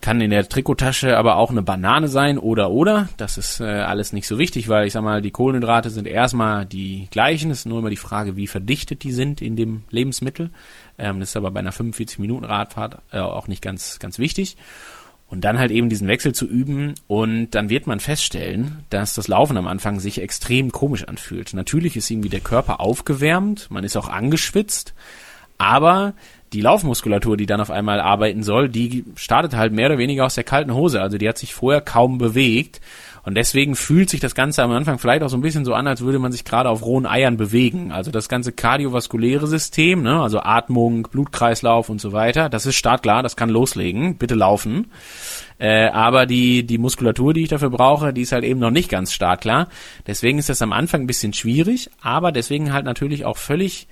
kann 0.00 0.20
in 0.20 0.30
der 0.30 0.48
Trikottasche 0.48 1.16
aber 1.16 1.36
auch 1.36 1.50
eine 1.50 1.62
Banane 1.62 2.06
sein 2.06 2.38
oder 2.38 2.70
oder. 2.70 3.08
Das 3.16 3.38
ist 3.38 3.60
äh, 3.60 3.64
alles 3.64 4.12
nicht 4.12 4.28
so 4.28 4.38
wichtig, 4.38 4.68
weil 4.68 4.86
ich 4.86 4.92
sag 4.92 5.02
mal, 5.02 5.22
die 5.22 5.30
Kohlenhydrate 5.30 5.90
sind 5.90 6.06
erstmal 6.06 6.66
die 6.66 7.08
gleichen. 7.10 7.50
Es 7.50 7.60
ist 7.60 7.66
nur 7.66 7.78
immer 7.78 7.90
die 7.90 7.96
Frage, 7.96 8.36
wie 8.36 8.46
verdichtet 8.46 9.02
die 9.02 9.12
sind 9.12 9.40
in 9.40 9.56
dem 9.56 9.82
Lebensmittel. 9.90 10.50
Ähm, 10.98 11.20
das 11.20 11.30
ist 11.30 11.36
aber 11.36 11.50
bei 11.50 11.60
einer 11.60 11.72
45 11.72 12.18
Minuten 12.18 12.44
Radfahrt 12.44 13.02
äh, 13.12 13.18
auch 13.18 13.48
nicht 13.48 13.62
ganz 13.62 13.98
ganz 13.98 14.18
wichtig. 14.18 14.56
Und 15.26 15.40
dann 15.42 15.58
halt 15.58 15.70
eben 15.70 15.88
diesen 15.88 16.08
Wechsel 16.08 16.34
zu 16.34 16.46
üben 16.46 16.94
und 17.06 17.52
dann 17.52 17.70
wird 17.70 17.86
man 17.86 18.00
feststellen, 18.00 18.84
dass 18.90 19.14
das 19.14 19.28
Laufen 19.28 19.56
am 19.56 19.66
Anfang 19.66 19.98
sich 19.98 20.20
extrem 20.20 20.72
komisch 20.72 21.04
anfühlt. 21.04 21.54
Natürlich 21.54 21.96
ist 21.96 22.10
irgendwie 22.10 22.28
der 22.28 22.40
Körper 22.40 22.80
aufgewärmt, 22.80 23.70
man 23.70 23.82
ist 23.82 23.96
auch 23.96 24.10
angeschwitzt, 24.10 24.92
aber 25.56 26.12
die 26.52 26.60
Laufmuskulatur, 26.60 27.36
die 27.36 27.46
dann 27.46 27.60
auf 27.60 27.70
einmal 27.70 28.00
arbeiten 28.00 28.42
soll, 28.42 28.68
die 28.68 29.04
startet 29.16 29.54
halt 29.54 29.72
mehr 29.72 29.86
oder 29.86 29.98
weniger 29.98 30.26
aus 30.26 30.34
der 30.34 30.44
kalten 30.44 30.74
Hose. 30.74 31.00
Also 31.00 31.18
die 31.18 31.28
hat 31.28 31.38
sich 31.38 31.54
vorher 31.54 31.80
kaum 31.80 32.18
bewegt. 32.18 32.80
Und 33.24 33.36
deswegen 33.36 33.76
fühlt 33.76 34.10
sich 34.10 34.18
das 34.18 34.34
Ganze 34.34 34.64
am 34.64 34.72
Anfang 34.72 34.98
vielleicht 34.98 35.22
auch 35.22 35.28
so 35.28 35.36
ein 35.36 35.42
bisschen 35.42 35.64
so 35.64 35.74
an, 35.74 35.86
als 35.86 36.00
würde 36.00 36.18
man 36.18 36.32
sich 36.32 36.44
gerade 36.44 36.68
auf 36.68 36.84
rohen 36.84 37.06
Eiern 37.06 37.36
bewegen. 37.36 37.92
Also 37.92 38.10
das 38.10 38.28
ganze 38.28 38.50
kardiovaskuläre 38.50 39.46
System, 39.46 40.02
ne, 40.02 40.20
also 40.20 40.40
Atmung, 40.40 41.04
Blutkreislauf 41.04 41.88
und 41.88 42.00
so 42.00 42.12
weiter, 42.12 42.48
das 42.48 42.66
ist 42.66 42.74
startklar, 42.74 43.22
das 43.22 43.36
kann 43.36 43.48
loslegen, 43.48 44.16
bitte 44.16 44.34
laufen. 44.34 44.90
Äh, 45.58 45.90
aber 45.90 46.26
die, 46.26 46.66
die 46.66 46.78
Muskulatur, 46.78 47.32
die 47.32 47.42
ich 47.42 47.48
dafür 47.48 47.70
brauche, 47.70 48.12
die 48.12 48.22
ist 48.22 48.32
halt 48.32 48.42
eben 48.42 48.58
noch 48.58 48.72
nicht 48.72 48.88
ganz 48.88 49.12
startklar. 49.12 49.68
Deswegen 50.08 50.38
ist 50.38 50.48
das 50.48 50.60
am 50.60 50.72
Anfang 50.72 51.02
ein 51.02 51.06
bisschen 51.06 51.32
schwierig, 51.32 51.90
aber 52.00 52.32
deswegen 52.32 52.72
halt 52.72 52.84
natürlich 52.84 53.24
auch 53.24 53.36
völlig 53.36 53.86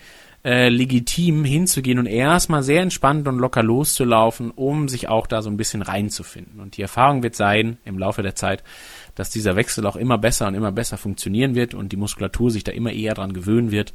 äh, 0.44 0.68
legitim 0.68 1.44
hinzugehen 1.44 1.98
und 1.98 2.06
erstmal 2.06 2.62
sehr 2.62 2.80
entspannt 2.80 3.28
und 3.28 3.38
locker 3.38 3.62
loszulaufen, 3.62 4.50
um 4.50 4.88
sich 4.88 5.08
auch 5.08 5.26
da 5.26 5.42
so 5.42 5.50
ein 5.50 5.56
bisschen 5.56 5.82
reinzufinden. 5.82 6.60
Und 6.60 6.76
die 6.76 6.82
Erfahrung 6.82 7.22
wird 7.22 7.36
sein 7.36 7.78
im 7.84 7.98
Laufe 7.98 8.22
der 8.22 8.34
Zeit, 8.34 8.64
dass 9.14 9.30
dieser 9.30 9.56
Wechsel 9.56 9.86
auch 9.86 9.96
immer 9.96 10.16
besser 10.16 10.48
und 10.48 10.54
immer 10.54 10.72
besser 10.72 10.96
funktionieren 10.96 11.54
wird 11.54 11.74
und 11.74 11.92
die 11.92 11.96
Muskulatur 11.96 12.50
sich 12.50 12.64
da 12.64 12.72
immer 12.72 12.92
eher 12.92 13.14
dran 13.14 13.34
gewöhnen 13.34 13.70
wird. 13.70 13.92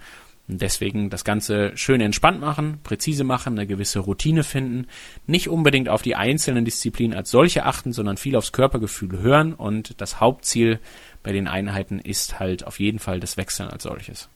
Und 0.48 0.62
deswegen 0.62 1.10
das 1.10 1.24
Ganze 1.24 1.72
schön 1.76 2.02
entspannt 2.02 2.40
machen, 2.40 2.78
präzise 2.84 3.24
machen, 3.24 3.54
eine 3.54 3.66
gewisse 3.66 3.98
Routine 3.98 4.44
finden, 4.44 4.86
nicht 5.26 5.50
unbedingt 5.50 5.90
auf 5.90 6.04
die 6.04 6.16
einzelnen 6.16 6.66
Disziplinen 6.66 7.18
als 7.18 7.32
solche 7.32 7.66
achten, 7.66 7.92
sondern 7.92 8.18
viel 8.18 8.36
aufs 8.36 8.52
Körpergefühl 8.52 9.20
hören 9.20 9.56
und 9.56 10.00
das 10.00 10.20
Hauptziel 10.20 10.80
bei 11.24 11.32
den 11.32 11.48
Einheiten 11.48 11.98
ist 11.98 12.40
halt 12.40 12.68
auf 12.68 12.80
jeden 12.80 13.00
Fall 13.00 13.20
das 13.20 13.38
Wechseln 13.38 13.70
als 13.70 13.82
solches. 13.82 14.30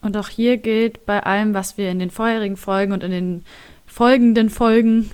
Und 0.00 0.16
auch 0.16 0.28
hier 0.28 0.56
gilt 0.56 1.06
bei 1.06 1.22
allem, 1.22 1.54
was 1.54 1.78
wir 1.78 1.90
in 1.90 1.98
den 1.98 2.10
vorherigen 2.10 2.56
Folgen 2.56 2.92
und 2.92 3.02
in 3.02 3.10
den 3.10 3.44
folgenden 3.86 4.50
Folgen 4.50 5.10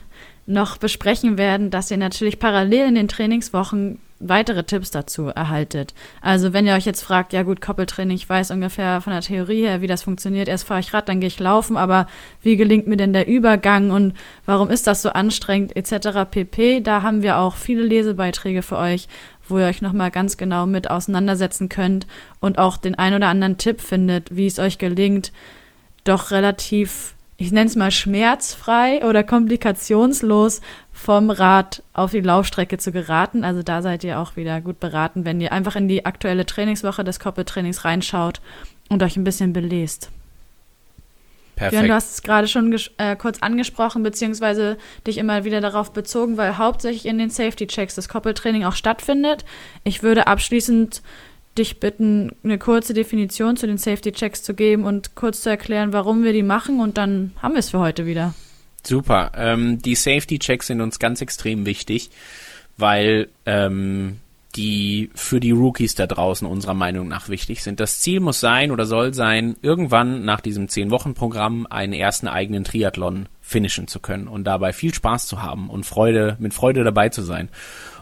noch 0.47 0.77
besprechen 0.77 1.39
werden, 1.39 1.71
dass 1.71 1.91
ihr 1.91 1.97
natürlich 1.97 2.39
parallel 2.39 2.89
in 2.89 2.95
den 2.97 3.09
Trainingswochen 3.09 3.99
weitere 4.23 4.65
Tipps 4.65 4.91
dazu 4.91 5.27
erhaltet. 5.27 5.95
Also 6.21 6.53
wenn 6.53 6.67
ihr 6.67 6.75
euch 6.75 6.87
jetzt 6.87 7.03
fragt, 7.03 7.33
ja 7.33 7.43
gut, 7.43 7.61
Koppeltraining, 7.61 8.17
ich 8.17 8.29
weiß 8.29 8.51
ungefähr 8.53 9.01
von 9.01 9.13
der 9.13 9.23
Theorie 9.23 9.63
her, 9.63 9.81
wie 9.81 9.87
das 9.87 10.03
funktioniert. 10.03 10.49
Erst 10.49 10.65
fahre 10.65 10.81
ich 10.81 10.95
Rad, 10.95 11.09
dann 11.09 11.21
gehe 11.21 11.27
ich 11.27 11.41
laufen, 11.41 11.77
aber 11.77 12.07
wie 12.41 12.57
gelingt 12.57 12.87
mir 12.87 12.97
denn 12.97 13.13
der 13.13 13.27
Übergang 13.27 13.91
und 13.91 14.15
warum 14.47 14.71
ist 14.71 14.87
das 14.87 15.03
so 15.03 15.11
anstrengend 15.11 15.77
etc. 15.77 16.31
pp. 16.31 16.81
Da 16.81 17.03
haben 17.03 17.23
wir 17.23 17.39
auch 17.39 17.57
viele 17.57 17.83
Lesebeiträge 17.83 18.63
für 18.63 18.79
euch, 18.79 19.09
wo 19.49 19.59
ihr 19.59 19.67
euch 19.67 19.83
nochmal 19.83 20.11
ganz 20.11 20.37
genau 20.37 20.67
mit 20.67 20.91
auseinandersetzen 20.91 21.69
könnt 21.69 22.07
und 22.41 22.59
auch 22.59 22.77
den 22.77 22.95
ein 22.95 23.15
oder 23.15 23.29
anderen 23.29 23.59
Tipp 23.59 23.81
findet, 23.81 24.35
wie 24.35 24.47
es 24.47 24.59
euch 24.59 24.79
gelingt, 24.79 25.33
doch 26.05 26.31
relativ, 26.31 27.15
ich 27.37 27.53
nenne 27.53 27.67
es 27.67 27.77
mal 27.77 27.91
schmerzfrei 27.91 29.05
oder 29.05 29.23
komplikationslos 29.23 30.61
vom 30.93 31.31
Rad 31.31 31.83
auf 31.93 32.11
die 32.11 32.21
Laufstrecke 32.21 32.79
zu 32.79 32.93
geraten. 32.93 33.45
Also 33.45 33.63
da 33.63 33.83
seid 33.83 34.05
ihr 34.05 34.19
auch 34.19 34.37
wieder 34.37 34.61
gut 34.61 34.81
beraten, 34.81 35.25
wenn 35.25 35.41
ihr 35.41 35.53
einfach 35.53 35.77
in 35.77 35.89
die 35.89 36.07
aktuelle 36.07 36.47
Trainingswoche 36.47 37.05
des 37.05 37.21
Koppeltrainings 37.21 37.85
reinschaut 37.85 38.41
und 38.89 39.03
euch 39.03 39.17
ein 39.17 39.25
bisschen 39.25 39.53
belest. 39.53 40.11
Perfekt. 41.63 41.81
Björn, 41.81 41.89
du 41.89 41.95
hast 41.95 42.13
es 42.13 42.23
gerade 42.23 42.49
schon 42.49 42.77
äh, 42.99 43.17
kurz 43.17 43.39
angesprochen, 43.41 44.03
beziehungsweise 44.03 44.77
dich 45.07 45.19
immer 45.19 45.45
wieder 45.45 45.61
darauf 45.61 45.93
bezogen, 45.93 46.37
weil 46.37 46.59
hauptsächlich 46.59 47.07
in 47.07 47.19
den 47.19 47.31
Safety-Checks 47.31 47.95
das 47.95 48.09
Koppeltraining 48.09 48.65
auch 48.65 48.75
stattfindet. 48.75 49.45
Ich 49.85 50.03
würde 50.03 50.27
abschließend 50.27 51.03
dich 51.57 51.81
bitten, 51.81 52.33
eine 52.43 52.59
kurze 52.59 52.95
Definition 52.95 53.57
zu 53.57 53.67
den 53.67 53.79
Safety 53.79 54.13
Checks 54.13 54.43
zu 54.43 54.55
geben 54.55 54.85
und 54.85 55.15
kurz 55.15 55.43
zu 55.43 55.51
erklären, 55.51 55.93
warum 55.93 56.25
wir 56.25 56.33
die 56.33 56.43
machen 56.43 56.81
und 56.81 56.97
dann 56.97 57.33
haben 57.41 57.53
wir 57.53 57.61
es 57.61 57.71
für 57.71 57.79
heute 57.79 58.07
wieder. 58.07 58.35
Super. 58.85 59.33
Ähm, 59.37 59.81
die 59.81 59.95
Safety 59.95 60.39
Checks 60.39 60.69
sind 60.69 60.81
uns 60.81 60.99
ganz 60.99 61.21
extrem 61.21 61.67
wichtig, 61.67 62.11
weil 62.77 63.29
ähm, 63.47 64.19
die 64.55 65.11
für 65.15 65.41
die 65.41 65.51
Rookies 65.51 65.95
da 65.95 66.07
draußen 66.07 66.47
unserer 66.47 66.75
Meinung 66.75 67.09
nach 67.09 67.29
wichtig 67.29 67.63
sind. 67.63 67.81
Das 67.81 68.01
Ziel 68.01 68.21
muss 68.21 68.41
sein 68.41 68.71
oder 68.71 68.85
soll 68.85 69.15
sein, 69.15 69.57
irgendwann 69.63 70.25
nach 70.25 70.41
diesem 70.41 70.67
10-Wochen-Programm 70.67 71.67
einen 71.71 71.95
ersten 71.95 72.29
eigenen 72.29 72.65
Triathlon 72.65 73.29
finishen 73.41 73.89
zu 73.89 74.01
können 74.01 74.29
und 74.29 74.45
dabei 74.45 74.73
viel 74.73 74.93
Spaß 74.93 75.27
zu 75.27 75.43
haben 75.43 75.71
und 75.71 75.87
Freude, 75.87 76.37
mit 76.39 76.53
Freude 76.53 76.85
dabei 76.85 77.09
zu 77.09 77.23
sein. 77.23 77.49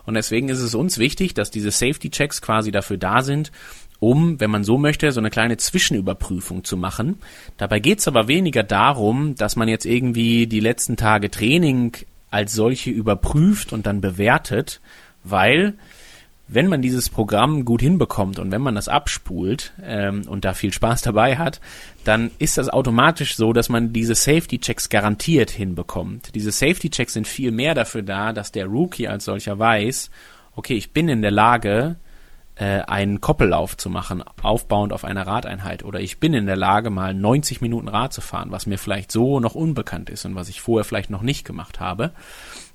Und 0.07 0.15
deswegen 0.15 0.49
ist 0.49 0.61
es 0.61 0.75
uns 0.75 0.99
wichtig, 0.99 1.35
dass 1.35 1.51
diese 1.51 1.71
Safety-Checks 1.71 2.43
quasi 2.43 2.73
dafür 2.73 2.97
da 2.97 3.23
sind, 3.23 3.53
um, 4.01 4.41
wenn 4.41 4.51
man 4.51 4.65
so 4.65 4.79
möchte, 4.79 5.13
so 5.13 5.21
eine 5.21 5.31
kleine 5.31 5.59
Zwischenüberprüfung 5.59 6.65
zu 6.65 6.77
machen. 6.77 7.19
Dabei 7.59 7.79
geht 7.81 7.99
es 8.01 8.09
aber 8.09 8.29
weniger 8.29 8.63
darum, 8.63 9.35
dass 9.37 9.57
man 9.57 9.69
jetzt 9.69 9.85
irgendwie 9.85 10.47
die 10.47 10.61
letzten 10.61 10.97
Tage 10.97 11.31
Training 11.31 11.93
als 12.31 12.55
solche 12.55 12.91
überprüft 12.91 13.73
und 13.73 13.87
dann 13.87 14.01
bewertet, 14.01 14.81
weil 15.23 15.75
wenn 16.53 16.67
man 16.67 16.83
dieses 16.83 17.09
Programm 17.09 17.65
gut 17.65 17.81
hinbekommt 17.81 18.39
und 18.39 18.51
wenn 18.51 18.61
man 18.61 18.75
das 18.75 18.89
abspult 18.89 19.73
ähm, 19.83 20.23
und 20.27 20.45
da 20.45 20.53
viel 20.53 20.73
Spaß 20.73 21.03
dabei 21.03 21.39
hat, 21.39 21.61
dann 22.05 22.31
ist 22.39 22.59
das 22.59 22.69
automatisch 22.69 23.37
so, 23.37 23.53
dass 23.53 23.69
man 23.69 23.93
diese 23.93 24.15
Safety-Checks 24.15 24.89
garantiert 24.89 25.51
hinbekommt. 25.51 26.35
Diese 26.35 26.51
Safety-Checks 26.51 27.13
sind 27.13 27.29
viel 27.29 27.53
mehr 27.53 27.75
dafür 27.75 28.03
da, 28.03 28.33
dass 28.33 28.51
der 28.51 28.67
Rookie 28.67 29.07
als 29.07 29.27
solcher 29.27 29.59
weiß, 29.59 30.11
okay, 30.57 30.75
ich 30.75 30.93
bin 30.93 31.09
in 31.09 31.23
der 31.23 31.31
Lage, 31.31 31.97
äh, 32.57 32.83
einen 32.83 33.21
Koppellauf 33.21 33.77
zu 33.77 33.89
machen, 33.89 34.23
aufbauend 34.43 34.93
auf 34.93 35.05
einer 35.05 35.27
Radeinheit. 35.27 35.83
Oder 35.85 36.01
ich 36.01 36.21
bin 36.21 36.35
in 36.35 36.47
der 36.47 36.57
Lage, 36.57 36.91
mal 36.91 37.15
90 37.15 37.61
Minuten 37.61 37.89
Rad 37.89 38.13
zu 38.13 38.21
fahren, 38.21 38.51
was 38.51 38.67
mir 38.67 38.77
vielleicht 38.77 39.11
so 39.11 39.41
noch 39.41 39.55
unbekannt 39.55 40.11
ist 40.11 40.27
und 40.27 40.35
was 40.35 40.49
ich 40.49 40.61
vorher 40.61 40.85
vielleicht 40.85 41.11
noch 41.11 41.23
nicht 41.23 41.47
gemacht 41.47 41.81
habe. 41.81 42.13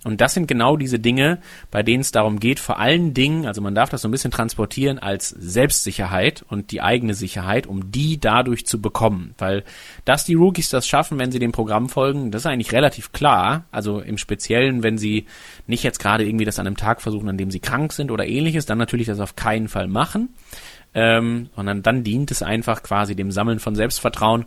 Und 0.06 0.22
das 0.22 0.36
sind 0.36 0.48
genau 0.48 0.78
diese 0.78 1.00
Dinge, 1.00 1.39
bei 1.72 1.82
denen 1.82 2.02
es 2.02 2.12
darum 2.12 2.39
geht, 2.39 2.60
vor 2.60 2.78
allen 2.78 3.15
Dingen, 3.15 3.48
also 3.48 3.60
man 3.60 3.74
darf 3.74 3.89
das 3.89 4.04
so 4.04 4.08
ein 4.08 4.12
bisschen 4.12 4.30
transportieren 4.30 5.00
als 5.00 5.30
Selbstsicherheit 5.30 6.46
und 6.48 6.70
die 6.70 6.82
eigene 6.82 7.15
Sicherheit, 7.15 7.65
um 7.65 7.91
die 7.91 8.20
dadurch 8.20 8.68
zu 8.68 8.80
bekommen. 8.80 9.34
Weil, 9.39 9.63
dass 10.06 10.24
die 10.24 10.36
Rookies 10.36 10.70
das 10.70 10.88
schaffen, 10.88 11.18
wenn 11.18 11.32
sie 11.32 11.39
dem 11.39 11.52
Programm 11.52 11.89
folgen, 11.89 12.30
das 12.30 12.44
ist 12.44 12.46
eigentlich 12.46 12.72
relativ 12.72 13.13
klar. 13.13 13.65
Also 13.72 14.00
im 14.00 14.20
Speziellen, 14.20 14.84
wenn 14.84 15.00
sie 15.00 15.26
nicht 15.65 15.84
jetzt 15.84 15.98
gerade 15.98 16.24
irgendwie 16.24 16.46
das 16.46 16.60
an 16.60 16.68
einem 16.68 16.78
Tag 16.78 17.02
versuchen, 17.02 17.28
an 17.28 17.39
dem 17.39 17.50
sie 17.50 17.60
krank 17.60 17.91
sind 17.91 18.12
oder 18.12 18.28
ähnliches, 18.28 18.68
dann 18.68 18.78
natürlich 18.78 19.08
das 19.08 19.20
auf 19.20 19.36
keinen 19.36 19.70
Fall 19.70 19.88
machen. 19.88 20.30
Ähm, 20.94 21.50
sondern 21.56 21.82
dann 21.82 22.04
dient 22.04 22.30
es 22.30 22.44
einfach 22.44 22.84
quasi 22.84 23.15
dem 23.15 23.32
Sammeln 23.32 23.60
von 23.60 23.76
Selbstvertrauen 23.76 24.46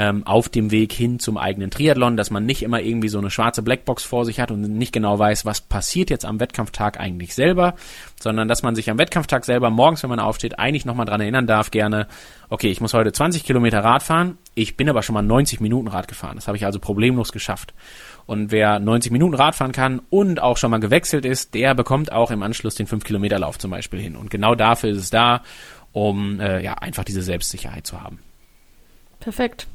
ähm, 0.00 0.26
auf 0.26 0.48
dem 0.48 0.70
Weg 0.70 0.94
hin 0.94 1.18
zum 1.18 1.36
eigenen 1.36 1.70
Triathlon, 1.70 2.16
dass 2.16 2.30
man 2.30 2.46
nicht 2.46 2.62
immer 2.62 2.80
irgendwie 2.80 3.10
so 3.10 3.18
eine 3.18 3.30
schwarze 3.30 3.62
Blackbox 3.62 4.02
vor 4.02 4.24
sich 4.24 4.40
hat 4.40 4.50
und 4.50 4.62
nicht 4.62 4.94
genau 4.94 5.18
weiß, 5.18 5.44
was 5.44 5.60
passiert 5.60 6.08
jetzt 6.08 6.24
am 6.24 6.40
Wettkampftag 6.40 6.98
eigentlich 6.98 7.34
selber, 7.34 7.74
sondern 8.18 8.48
dass 8.48 8.62
man 8.62 8.74
sich 8.74 8.88
am 8.88 8.96
Wettkampftag 8.96 9.44
selber 9.44 9.68
morgens, 9.68 10.02
wenn 10.02 10.08
man 10.08 10.18
aufsteht, 10.18 10.58
eigentlich 10.58 10.86
nochmal 10.86 11.04
dran 11.04 11.20
erinnern 11.20 11.46
darf, 11.46 11.70
gerne, 11.70 12.06
okay, 12.48 12.70
ich 12.70 12.80
muss 12.80 12.94
heute 12.94 13.12
20 13.12 13.44
Kilometer 13.44 13.84
Rad 13.84 14.02
fahren, 14.02 14.38
ich 14.54 14.74
bin 14.78 14.88
aber 14.88 15.02
schon 15.02 15.12
mal 15.12 15.20
90 15.20 15.60
Minuten 15.60 15.88
Rad 15.88 16.08
gefahren. 16.08 16.36
Das 16.36 16.46
habe 16.48 16.56
ich 16.56 16.64
also 16.64 16.78
problemlos 16.78 17.30
geschafft. 17.30 17.74
Und 18.24 18.52
wer 18.52 18.78
90 18.78 19.12
Minuten 19.12 19.34
Rad 19.34 19.54
fahren 19.54 19.72
kann 19.72 20.00
und 20.08 20.40
auch 20.40 20.56
schon 20.56 20.70
mal 20.70 20.80
gewechselt 20.80 21.26
ist, 21.26 21.52
der 21.52 21.74
bekommt 21.74 22.10
auch 22.10 22.30
im 22.30 22.42
Anschluss 22.42 22.74
den 22.74 22.86
5 22.86 23.04
Kilometer 23.04 23.38
Lauf 23.38 23.58
zum 23.58 23.70
Beispiel 23.70 24.00
hin. 24.00 24.16
Und 24.16 24.30
genau 24.30 24.54
dafür 24.54 24.92
ist 24.92 24.98
es 24.98 25.10
da, 25.10 25.42
um 25.92 26.40
äh, 26.40 26.64
ja 26.64 26.76
einfach 26.76 27.04
diese 27.04 27.20
Selbstsicherheit 27.20 27.86
zu 27.86 28.00
haben. 28.00 28.20
Perfekt. 29.18 29.66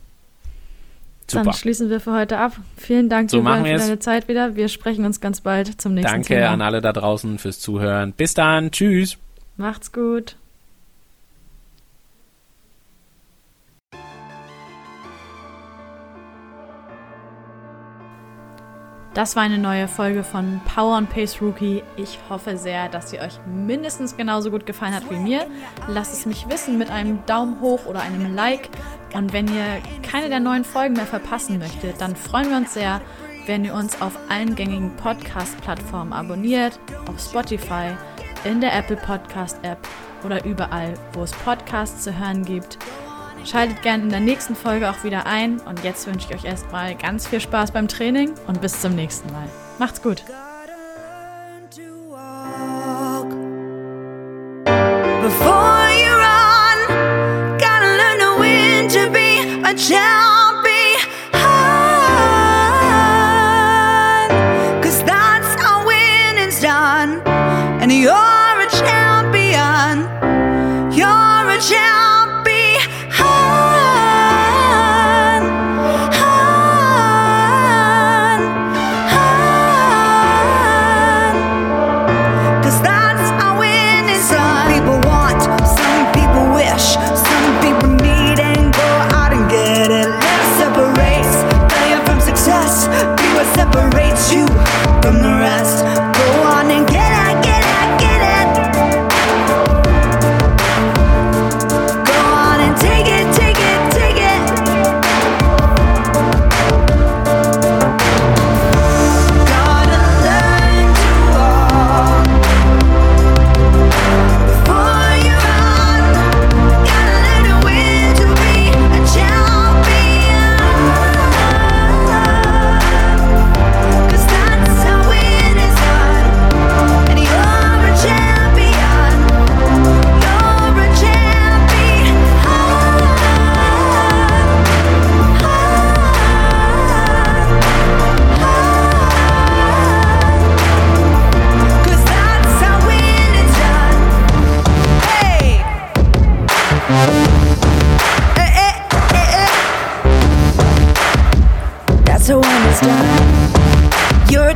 Super. 1.27 1.45
Dann 1.45 1.53
schließen 1.53 1.89
wir 1.89 1.99
für 1.99 2.13
heute 2.13 2.37
ab. 2.37 2.53
Vielen 2.77 3.09
Dank 3.09 3.31
so 3.31 3.41
für 3.41 3.43
deine 3.45 3.99
Zeit 3.99 4.27
wieder. 4.27 4.55
Wir 4.55 4.67
sprechen 4.67 5.05
uns 5.05 5.19
ganz 5.19 5.41
bald 5.41 5.81
zum 5.81 5.95
nächsten 5.95 6.11
Danke 6.11 6.27
Thema. 6.27 6.41
Danke 6.41 6.53
an 6.53 6.61
alle 6.61 6.81
da 6.81 6.93
draußen 6.93 7.39
fürs 7.39 7.59
Zuhören. 7.59 8.13
Bis 8.13 8.35
dann. 8.35 8.71
Tschüss. 8.71 9.17
Macht's 9.57 9.91
gut. 9.91 10.35
Das 19.15 19.37
war 19.37 19.43
eine 19.43 19.57
neue 19.57 19.87
Folge 19.87 20.25
von 20.25 20.59
Power 20.65 20.97
and 20.97 21.09
Pace 21.09 21.41
Rookie. 21.41 21.83
Ich 21.95 22.19
hoffe 22.29 22.57
sehr, 22.57 22.89
dass 22.89 23.11
sie 23.11 23.21
euch 23.21 23.39
mindestens 23.47 24.17
genauso 24.17 24.51
gut 24.51 24.65
gefallen 24.65 24.93
hat 24.93 25.09
wie 25.09 25.15
mir. 25.15 25.47
Lasst 25.87 26.13
es 26.13 26.25
mich 26.25 26.49
wissen 26.49 26.77
mit 26.77 26.91
einem 26.91 27.25
Daumen 27.25 27.61
hoch 27.61 27.85
oder 27.85 28.01
einem 28.01 28.35
Like. 28.35 28.67
Und 29.15 29.31
wenn 29.31 29.47
ihr 29.47 29.81
keine 30.03 30.27
der 30.27 30.41
neuen 30.41 30.65
Folgen 30.65 30.95
mehr 30.95 31.05
verpassen 31.05 31.57
möchtet, 31.57 32.01
dann 32.01 32.17
freuen 32.17 32.49
wir 32.49 32.57
uns 32.57 32.73
sehr, 32.73 32.99
wenn 33.45 33.63
ihr 33.63 33.73
uns 33.73 34.01
auf 34.01 34.11
allen 34.27 34.55
gängigen 34.55 34.93
Podcast-Plattformen 34.97 36.11
abonniert, 36.11 36.77
auf 37.07 37.17
Spotify, 37.21 37.91
in 38.43 38.59
der 38.59 38.75
Apple 38.77 38.97
Podcast 38.97 39.57
App 39.63 39.77
oder 40.25 40.43
überall, 40.43 40.95
wo 41.13 41.23
es 41.23 41.31
Podcasts 41.31 42.03
zu 42.03 42.19
hören 42.19 42.43
gibt. 42.43 42.77
Schaltet 43.45 43.81
gerne 43.83 44.03
in 44.03 44.09
der 44.09 44.19
nächsten 44.19 44.53
Folge 44.53 44.89
auch 44.89 45.05
wieder 45.05 45.25
ein 45.25 45.61
und 45.61 45.81
jetzt 45.85 46.07
wünsche 46.07 46.27
ich 46.29 46.35
euch 46.35 46.43
erstmal 46.43 46.95
ganz 46.95 47.25
viel 47.25 47.39
Spaß 47.39 47.71
beim 47.71 47.87
Training 47.87 48.33
und 48.47 48.59
bis 48.59 48.81
zum 48.81 48.95
nächsten 48.95 49.31
Mal. 49.31 49.47
Macht's 49.79 50.01
gut. 50.01 50.25
Before 55.21 55.74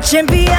champion 0.10 0.59